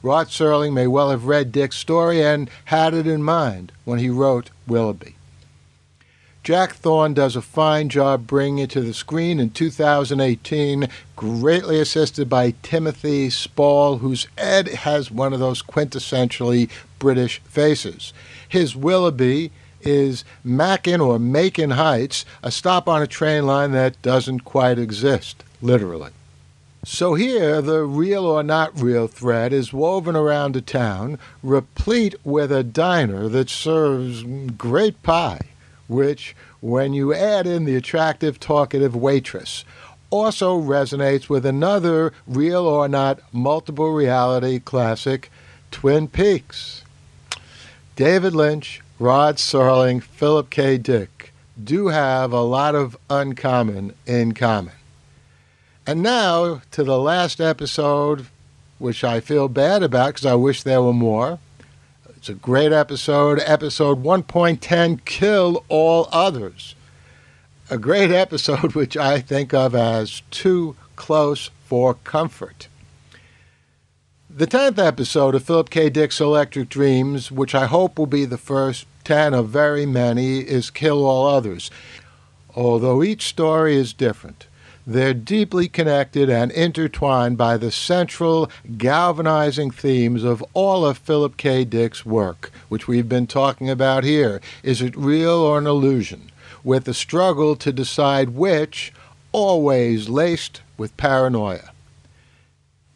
Rod 0.03 0.29
Serling 0.29 0.73
may 0.73 0.87
well 0.87 1.11
have 1.11 1.27
read 1.27 1.51
Dick's 1.51 1.77
story 1.77 2.23
and 2.25 2.49
had 2.67 2.95
it 2.95 3.07
in 3.07 3.23
mind 3.23 3.73
when 3.85 3.99
he 3.99 4.11
wrote 4.11 4.51
Willoughby. 4.67 5.17
Jack 6.43 6.75
Thorne 6.75 7.15
does 7.15 7.37
a 7.37 7.43
fine 7.43 7.89
job 7.89 8.27
bringing 8.27 8.59
it 8.59 8.71
to 8.71 8.81
the 8.81 8.95
screen 8.95 9.39
in 9.39 9.51
2018, 9.51 10.89
greatly 11.15 11.81
assisted 11.81 12.29
by 12.29 12.55
Timothy 12.63 13.29
Spall, 13.29 13.99
whose 13.99 14.29
Ed 14.39 14.69
has 14.69 15.11
one 15.11 15.33
of 15.33 15.41
those 15.41 15.63
quintessentially 15.63 16.71
British 16.99 17.41
faces. 17.41 18.13
His 18.49 18.75
Willoughby 18.75 19.51
is 19.83 20.25
Mackin 20.43 21.01
or 21.01 21.19
Macon 21.19 21.71
Heights, 21.71 22.25
a 22.43 22.51
stop 22.51 22.89
on 22.89 23.03
a 23.03 23.07
train 23.07 23.47
line 23.47 23.73
that 23.73 24.01
doesn't 24.03 24.41
quite 24.41 24.79
exist, 24.79 25.45
literally. 25.61 26.11
So 26.85 27.15
here, 27.15 27.61
the 27.61 27.83
real 27.83 28.25
or 28.25 28.43
not 28.43 28.81
real 28.81 29.09
thread 29.09 29.53
is 29.53 29.73
woven 29.73 30.17
around 30.17 30.57
a 30.57 30.61
town, 30.61 31.19
replete 31.43 32.15
with 32.25 32.51
a 32.51 32.63
diner 32.63 33.29
that 33.29 33.51
serves 33.51 34.23
great 34.57 35.03
pie, 35.03 35.49
which, 35.89 36.37
when 36.61 36.93
you 36.93 37.13
add 37.13 37.47
in 37.47 37.65
the 37.65 37.75
attractive, 37.75 38.39
talkative 38.39 38.95
waitress, 38.95 39.65
also 40.11 40.61
resonates 40.61 41.29
with 41.29 41.45
another 41.45 42.13
real 42.27 42.67
or 42.67 42.89
not 42.89 43.21
multiple 43.33 43.93
reality 43.93 44.59
classic, 44.59 45.31
Twin 45.71 46.09
Peaks. 46.09 46.83
David 47.97 48.35
Lynch, 48.35 48.81
Rod 48.99 49.37
Serling, 49.37 50.03
Philip 50.03 50.51
K. 50.51 50.79
Dick 50.79 51.33
do 51.63 51.89
have 51.89 52.33
a 52.33 52.41
lot 52.41 52.75
of 52.75 52.97
uncommon 53.11 53.95
in 54.07 54.33
common. 54.33 54.73
And 55.87 56.03
now 56.03 56.63
to 56.73 56.85
the 56.85 56.99
last 56.99 57.41
episode, 57.41 58.27
which 58.79 59.03
I 59.03 59.21
feel 59.21 59.49
bad 59.49 59.83
about 59.83 60.09
because 60.09 60.27
I 60.27 60.35
wish 60.35 60.63
there 60.63 60.83
were 60.83 60.93
more. 60.93 61.39
It's 62.19 62.29
a 62.29 62.35
great 62.35 62.73
episode, 62.73 63.41
episode 63.47 64.03
1.10 64.03 65.05
Kill 65.05 65.65
All 65.69 66.09
Others. 66.11 66.75
A 67.71 67.79
great 67.79 68.11
episode 68.25 68.75
which 68.75 68.97
I 68.97 69.21
think 69.21 69.55
of 69.55 69.73
as 69.73 70.23
Too 70.33 70.75
Close 70.97 71.51
for 71.67 71.95
Comfort. 71.95 72.67
The 74.29 74.49
10th 74.49 74.85
episode 74.85 75.37
of 75.37 75.45
Philip 75.45 75.71
K. 75.71 75.91
Dick's 75.91 76.21
Electric 76.21 76.69
Dreams, 76.69 77.31
which 77.31 77.55
I 77.55 77.67
hope 77.67 77.97
will 77.97 78.07
be 78.07 78.25
the 78.25 78.37
first 78.37 78.87
10 79.05 79.33
of 79.33 79.51
very 79.51 79.87
many, 79.87 80.41
is 80.41 80.71
Kill 80.71 81.07
All 81.07 81.29
Others. 81.29 81.71
Although 82.57 83.05
each 83.05 83.29
story 83.29 83.77
is 83.77 83.93
different, 83.93 84.48
they're 84.89 85.13
deeply 85.13 85.69
connected 85.69 86.31
and 86.31 86.51
intertwined 86.53 87.37
by 87.37 87.59
the 87.59 87.71
central 87.71 88.51
galvanizing 88.79 89.71
themes 89.71 90.25
of 90.25 90.43
all 90.55 90.87
of 90.87 90.97
Philip 90.97 91.37
K. 91.37 91.63
Dick's 91.67 92.07
work, 92.07 92.51
which 92.71 92.89
we've 92.89 93.09
been 93.09 93.27
talking 93.27 93.69
about 93.69 94.03
here. 94.03 94.41
Is 94.63 94.81
it 94.81 94.97
real 94.97 95.35
or 95.35 95.59
an 95.59 95.67
illusion? 95.67 96.31
With 96.65 96.85
the 96.85 96.95
struggle 96.95 97.55
to 97.57 97.71
decide 97.71 98.31
which, 98.31 98.95
always 99.31 100.09
laced 100.09 100.63
with 100.79 100.97
paranoia. 100.97 101.73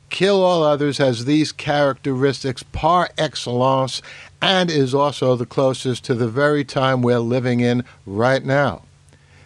Kill 0.08 0.42
All 0.42 0.62
Others 0.62 0.96
has 0.96 1.26
these 1.26 1.52
characteristics 1.52 2.62
par 2.62 3.10
excellence 3.18 4.00
and 4.40 4.70
is 4.70 4.94
also 4.94 5.36
the 5.36 5.44
closest 5.44 6.04
to 6.04 6.14
the 6.14 6.28
very 6.28 6.64
time 6.64 7.02
we're 7.02 7.18
living 7.18 7.60
in 7.60 7.84
right 8.06 8.42
now. 8.42 8.82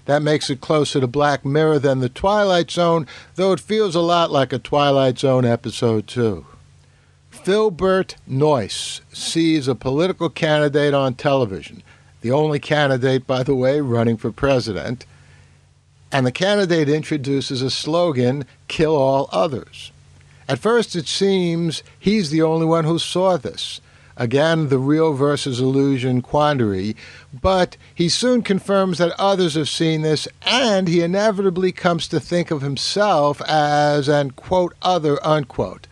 That 0.07 0.23
makes 0.23 0.51
it 0.51 0.61
closer 0.61 1.01
to 1.01 1.07
Black 1.07 1.45
Mirror 1.45 1.81
than 1.81 1.99
The 2.01 2.09
Twilight 2.09 2.71
Zone, 2.71 3.07
though 3.35 3.53
it 3.53 3.61
feels 3.61 3.95
a 3.95 4.01
lot 4.01 4.31
like 4.31 4.53
a 4.53 4.59
Twilight 4.59 5.19
Zone 5.19 5.45
episode, 5.45 6.07
too. 6.07 6.47
Philbert 7.31 8.15
Noyce 8.29 9.01
sees 9.13 9.69
a 9.69 9.75
political 9.75 10.29
candidate 10.31 10.95
on 10.95 11.15
television, 11.15 11.83
the 12.21 12.31
only 12.31 12.59
candidate, 12.59 13.27
by 13.27 13.43
the 13.43 13.55
way, 13.55 13.81
running 13.81 14.17
for 14.17 14.33
president, 14.33 15.05
and 16.11 16.25
the 16.25 16.33
candidate 16.33 16.89
introduces 16.89 17.61
a 17.61 17.71
slogan 17.71 18.47
Kill 18.69 18.97
All 18.97 19.29
Others. 19.33 19.93
At 20.49 20.61
first, 20.61 20.95
it 20.95 21.09
seems 21.09 21.83
he's 21.99 22.31
the 22.31 22.43
only 22.43 22.67
one 22.67 22.85
who 22.85 22.99
saw 22.99 23.37
this. 23.37 23.81
Again, 24.17 24.69
the 24.69 24.79
real 24.79 25.13
versus 25.13 25.61
illusion 25.61 26.23
quandary, 26.23 26.97
but 27.39 27.77
he 27.95 28.09
soon 28.09 28.41
confirms 28.43 28.97
that 28.99 29.13
others 29.19 29.55
have 29.55 29.69
seen 29.69 30.01
this, 30.01 30.27
and 30.43 30.89
he 30.89 31.03
inevitably 31.03 31.71
comes 31.73 32.09
to 32.09 32.19
think 32.19 32.51
of 32.51 32.63
himself 32.63 33.43
as 33.43 34.09
an 34.09 34.31
quote 34.31 34.75
other 34.81 35.25
unquote. 35.27 35.87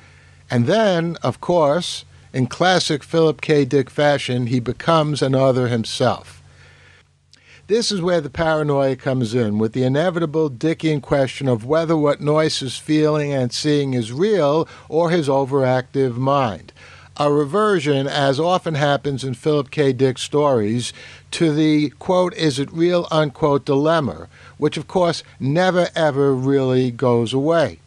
And 0.51 0.67
then, 0.67 1.17
of 1.23 1.41
course, 1.41 2.07
in 2.33 2.47
classic 2.47 3.03
Philip 3.03 3.41
K. 3.41 3.65
Dick 3.65 3.91
fashion, 3.91 4.47
he 4.47 4.59
becomes 4.59 5.21
an 5.21 5.35
other 5.35 5.69
himself. 5.69 6.43
This 7.67 7.91
is 7.91 8.03
where 8.03 8.21
the 8.21 8.29
paranoia 8.29 8.97
comes 8.97 9.35
in, 9.35 9.59
with 9.59 9.73
the 9.73 9.85
inevitable 9.85 10.51
Dickian 10.51 11.01
question 11.01 11.49
of 11.49 11.65
whether 11.65 11.97
what 11.97 12.21
Noyce 12.21 12.63
is 12.63 12.77
feeling 12.77 13.33
and 13.33 13.53
seeing 13.53 13.95
is 13.95 14.13
real 14.13 14.69
or 14.89 15.11
his 15.11 15.29
overactive 15.29 16.17
mind. 16.17 16.73
A 17.17 17.33
reversion, 17.33 18.09
as 18.09 18.41
often 18.41 18.75
happens 18.75 19.23
in 19.23 19.35
Philip 19.35 19.71
K. 19.71 19.93
Dick 19.93 20.19
stories, 20.19 20.93
to 21.31 21.55
the 21.55 21.91
quote, 22.01 22.35
is 22.35 22.59
it 22.59 22.73
real, 22.73 23.07
unquote, 23.09 23.65
dilemma, 23.65 24.27
which 24.59 24.77
of 24.77 24.89
course 24.89 25.23
never 25.39 25.91
ever 25.95 26.35
really 26.35 26.91
goes 26.91 27.33
away. 27.33 27.79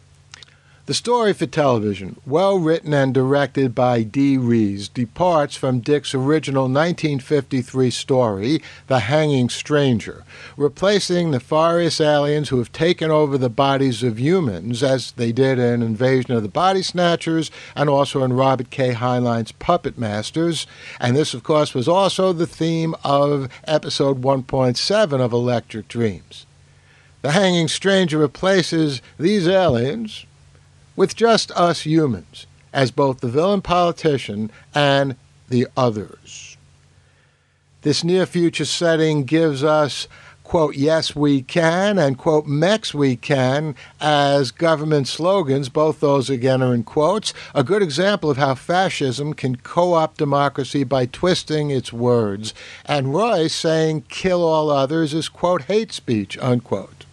The 0.88 0.94
story 0.94 1.34
for 1.34 1.44
television, 1.44 2.18
well 2.24 2.58
written 2.58 2.94
and 2.94 3.12
directed 3.12 3.74
by 3.74 4.02
Dee 4.02 4.38
Rees, 4.38 4.88
departs 4.88 5.54
from 5.54 5.80
Dick's 5.80 6.14
original 6.14 6.62
1953 6.62 7.90
story, 7.90 8.62
The 8.86 9.00
Hanging 9.00 9.50
Stranger, 9.50 10.24
replacing 10.56 11.30
nefarious 11.30 12.00
aliens 12.00 12.48
who 12.48 12.56
have 12.56 12.72
taken 12.72 13.10
over 13.10 13.36
the 13.36 13.50
bodies 13.50 14.02
of 14.02 14.18
humans, 14.18 14.82
as 14.82 15.12
they 15.12 15.30
did 15.30 15.58
in 15.58 15.82
Invasion 15.82 16.32
of 16.32 16.42
the 16.42 16.48
Body 16.48 16.80
Snatchers 16.80 17.50
and 17.76 17.90
also 17.90 18.22
in 18.22 18.32
Robert 18.32 18.70
K. 18.70 18.94
Heinlein's 18.94 19.52
Puppet 19.52 19.98
Masters. 19.98 20.66
And 20.98 21.14
this, 21.14 21.34
of 21.34 21.42
course, 21.42 21.74
was 21.74 21.86
also 21.86 22.32
the 22.32 22.46
theme 22.46 22.94
of 23.04 23.50
episode 23.64 24.22
1.7 24.22 25.20
of 25.20 25.34
Electric 25.34 25.86
Dreams. 25.86 26.46
The 27.20 27.32
Hanging 27.32 27.68
Stranger 27.68 28.16
replaces 28.16 29.02
these 29.18 29.46
aliens, 29.46 30.24
with 30.98 31.14
just 31.14 31.52
us 31.52 31.82
humans 31.82 32.48
as 32.72 32.90
both 32.90 33.20
the 33.20 33.28
villain 33.28 33.62
politician 33.62 34.50
and 34.74 35.14
the 35.48 35.66
others. 35.76 36.56
This 37.82 38.02
near 38.02 38.26
future 38.26 38.64
setting 38.64 39.22
gives 39.22 39.62
us, 39.62 40.08
quote, 40.42 40.74
yes, 40.74 41.14
we 41.14 41.42
can, 41.42 41.98
and, 41.98 42.18
quote, 42.18 42.46
mex, 42.46 42.92
we 42.92 43.14
can, 43.14 43.76
as 44.00 44.50
government 44.50 45.06
slogans. 45.06 45.68
Both 45.68 46.00
those, 46.00 46.28
again, 46.28 46.62
are 46.62 46.74
in 46.74 46.82
quotes. 46.82 47.32
A 47.54 47.62
good 47.62 47.80
example 47.80 48.28
of 48.28 48.36
how 48.36 48.56
fascism 48.56 49.34
can 49.34 49.54
co 49.54 49.94
opt 49.94 50.18
democracy 50.18 50.82
by 50.82 51.06
twisting 51.06 51.70
its 51.70 51.92
words. 51.92 52.52
And 52.84 53.14
Royce 53.14 53.54
saying, 53.54 54.06
kill 54.08 54.42
all 54.42 54.68
others, 54.68 55.14
is, 55.14 55.28
quote, 55.28 55.62
hate 55.62 55.92
speech, 55.92 56.36
unquote. 56.38 57.06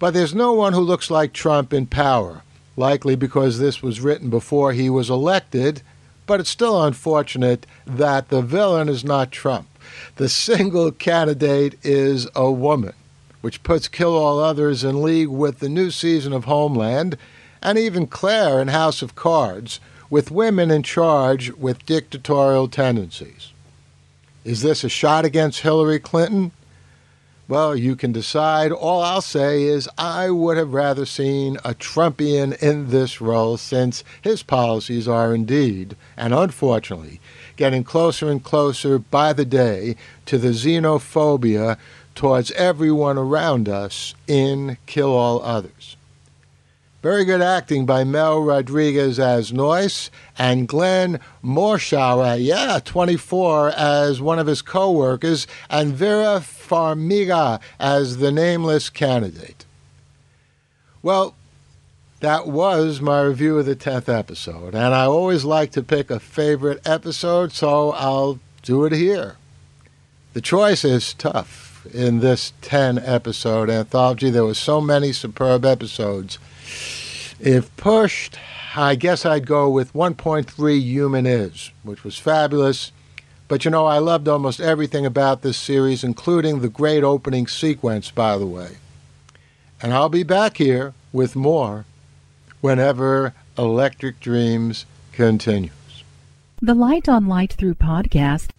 But 0.00 0.14
there's 0.14 0.34
no 0.34 0.52
one 0.52 0.72
who 0.72 0.80
looks 0.80 1.12
like 1.12 1.32
Trump 1.32 1.72
in 1.72 1.86
power 1.86 2.42
likely 2.76 3.16
because 3.16 3.58
this 3.58 3.82
was 3.82 4.00
written 4.00 4.30
before 4.30 4.72
he 4.72 4.88
was 4.90 5.10
elected, 5.10 5.82
but 6.26 6.40
it's 6.40 6.50
still 6.50 6.82
unfortunate 6.84 7.66
that 7.86 8.28
the 8.28 8.42
villain 8.42 8.88
is 8.88 9.04
not 9.04 9.32
Trump. 9.32 9.68
The 10.16 10.28
single 10.28 10.90
candidate 10.92 11.78
is 11.82 12.28
a 12.34 12.50
woman, 12.50 12.94
which 13.40 13.62
puts 13.62 13.88
Kill 13.88 14.16
All 14.16 14.38
Others 14.38 14.84
in 14.84 15.02
league 15.02 15.28
with 15.28 15.60
the 15.60 15.68
new 15.68 15.90
season 15.90 16.32
of 16.32 16.44
Homeland 16.44 17.16
and 17.62 17.78
even 17.78 18.06
Claire 18.06 18.60
in 18.60 18.68
House 18.68 19.02
of 19.02 19.14
Cards, 19.14 19.80
with 20.08 20.30
women 20.30 20.70
in 20.70 20.82
charge 20.82 21.50
with 21.52 21.84
dictatorial 21.86 22.68
tendencies. 22.68 23.52
Is 24.44 24.62
this 24.62 24.84
a 24.84 24.88
shot 24.88 25.24
against 25.24 25.60
Hillary 25.60 25.98
Clinton? 25.98 26.52
Well, 27.48 27.76
you 27.76 27.94
can 27.94 28.10
decide. 28.10 28.72
All 28.72 29.02
I'll 29.02 29.20
say 29.20 29.62
is 29.62 29.88
I 29.96 30.30
would 30.30 30.56
have 30.56 30.72
rather 30.72 31.06
seen 31.06 31.58
a 31.64 31.74
Trumpian 31.74 32.60
in 32.60 32.90
this 32.90 33.20
role 33.20 33.56
since 33.56 34.02
his 34.20 34.42
policies 34.42 35.06
are 35.06 35.32
indeed, 35.32 35.94
and 36.16 36.34
unfortunately, 36.34 37.20
getting 37.56 37.84
closer 37.84 38.28
and 38.28 38.42
closer 38.42 38.98
by 38.98 39.32
the 39.32 39.44
day 39.44 39.94
to 40.24 40.38
the 40.38 40.48
xenophobia 40.48 41.78
towards 42.16 42.50
everyone 42.52 43.16
around 43.16 43.68
us 43.68 44.16
in 44.26 44.76
Kill 44.86 45.12
All 45.12 45.40
Others. 45.42 45.96
Very 47.06 47.24
good 47.24 47.40
acting 47.40 47.86
by 47.86 48.02
Mel 48.02 48.42
Rodriguez 48.42 49.20
as 49.20 49.52
Noyce 49.52 50.10
and 50.36 50.66
Glenn 50.66 51.20
Morshower, 51.40 52.36
yeah, 52.36 52.80
24, 52.84 53.68
as 53.68 54.20
one 54.20 54.40
of 54.40 54.48
his 54.48 54.60
co 54.60 54.90
workers, 54.90 55.46
and 55.70 55.94
Vera 55.94 56.40
Farmiga 56.40 57.60
as 57.78 58.16
the 58.16 58.32
nameless 58.32 58.90
candidate. 58.90 59.64
Well, 61.00 61.36
that 62.18 62.48
was 62.48 63.00
my 63.00 63.22
review 63.22 63.56
of 63.60 63.66
the 63.66 63.76
10th 63.76 64.08
episode, 64.08 64.74
and 64.74 64.92
I 64.92 65.04
always 65.04 65.44
like 65.44 65.70
to 65.70 65.84
pick 65.84 66.10
a 66.10 66.18
favorite 66.18 66.84
episode, 66.84 67.52
so 67.52 67.92
I'll 67.92 68.40
do 68.62 68.84
it 68.84 68.90
here. 68.90 69.36
The 70.32 70.40
choice 70.40 70.84
is 70.84 71.14
tough 71.14 71.86
in 71.94 72.18
this 72.18 72.52
10 72.62 72.98
episode 72.98 73.70
anthology. 73.70 74.28
There 74.28 74.44
were 74.44 74.54
so 74.54 74.80
many 74.80 75.12
superb 75.12 75.64
episodes. 75.64 76.40
If 77.38 77.74
pushed, 77.76 78.38
I 78.74 78.94
guess 78.94 79.24
I'd 79.26 79.46
go 79.46 79.68
with 79.70 79.92
1.3 79.92 80.80
Human 80.82 81.26
Is, 81.26 81.70
which 81.82 82.04
was 82.04 82.18
fabulous. 82.18 82.92
But 83.48 83.64
you 83.64 83.70
know, 83.70 83.86
I 83.86 83.98
loved 83.98 84.28
almost 84.28 84.60
everything 84.60 85.06
about 85.06 85.42
this 85.42 85.56
series, 85.56 86.02
including 86.02 86.60
the 86.60 86.68
great 86.68 87.04
opening 87.04 87.46
sequence, 87.46 88.10
by 88.10 88.36
the 88.36 88.46
way. 88.46 88.78
And 89.80 89.92
I'll 89.92 90.08
be 90.08 90.22
back 90.22 90.56
here 90.56 90.94
with 91.12 91.36
more 91.36 91.84
whenever 92.60 93.34
Electric 93.56 94.20
Dreams 94.20 94.86
continues. 95.12 95.72
The 96.60 96.74
Light 96.74 97.08
on 97.08 97.26
Light 97.26 97.52
Through 97.52 97.74
podcast. 97.74 98.50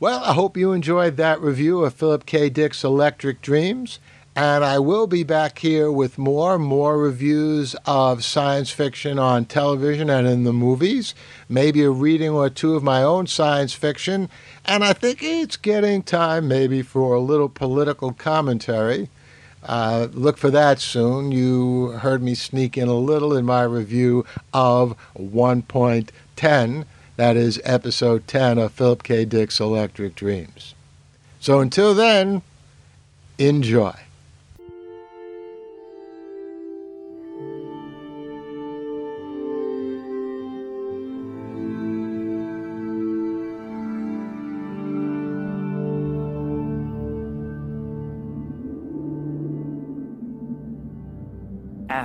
Well, 0.00 0.22
I 0.24 0.34
hope 0.34 0.56
you 0.56 0.72
enjoyed 0.72 1.16
that 1.16 1.40
review 1.40 1.84
of 1.84 1.94
Philip 1.94 2.26
K. 2.26 2.50
Dick's 2.50 2.84
Electric 2.84 3.40
Dreams. 3.40 4.00
And 4.36 4.64
I 4.64 4.80
will 4.80 5.06
be 5.06 5.22
back 5.22 5.60
here 5.60 5.92
with 5.92 6.18
more, 6.18 6.58
more 6.58 6.98
reviews 6.98 7.76
of 7.86 8.24
science 8.24 8.70
fiction 8.70 9.16
on 9.16 9.44
television 9.44 10.10
and 10.10 10.26
in 10.26 10.42
the 10.42 10.52
movies, 10.52 11.14
maybe 11.48 11.84
a 11.84 11.90
reading 11.90 12.30
or 12.30 12.50
two 12.50 12.74
of 12.74 12.82
my 12.82 13.00
own 13.00 13.28
science 13.28 13.74
fiction. 13.74 14.28
And 14.64 14.82
I 14.82 14.92
think 14.92 15.22
it's 15.22 15.56
getting 15.56 16.02
time 16.02 16.48
maybe 16.48 16.82
for 16.82 17.14
a 17.14 17.20
little 17.20 17.48
political 17.48 18.12
commentary. 18.12 19.08
Uh, 19.62 20.08
look 20.12 20.36
for 20.36 20.50
that 20.50 20.80
soon. 20.80 21.30
You 21.30 21.92
heard 22.00 22.20
me 22.20 22.34
sneak 22.34 22.76
in 22.76 22.88
a 22.88 22.94
little 22.94 23.36
in 23.36 23.44
my 23.44 23.62
review 23.62 24.26
of 24.52 24.96
1.10. 25.16 26.84
That 27.16 27.36
is 27.36 27.60
episode 27.62 28.26
10 28.26 28.58
of 28.58 28.72
Philip 28.72 29.04
K. 29.04 29.24
Dick's 29.24 29.60
Electric 29.60 30.16
Dreams. 30.16 30.74
So 31.38 31.60
until 31.60 31.94
then, 31.94 32.42
enjoy. 33.38 33.94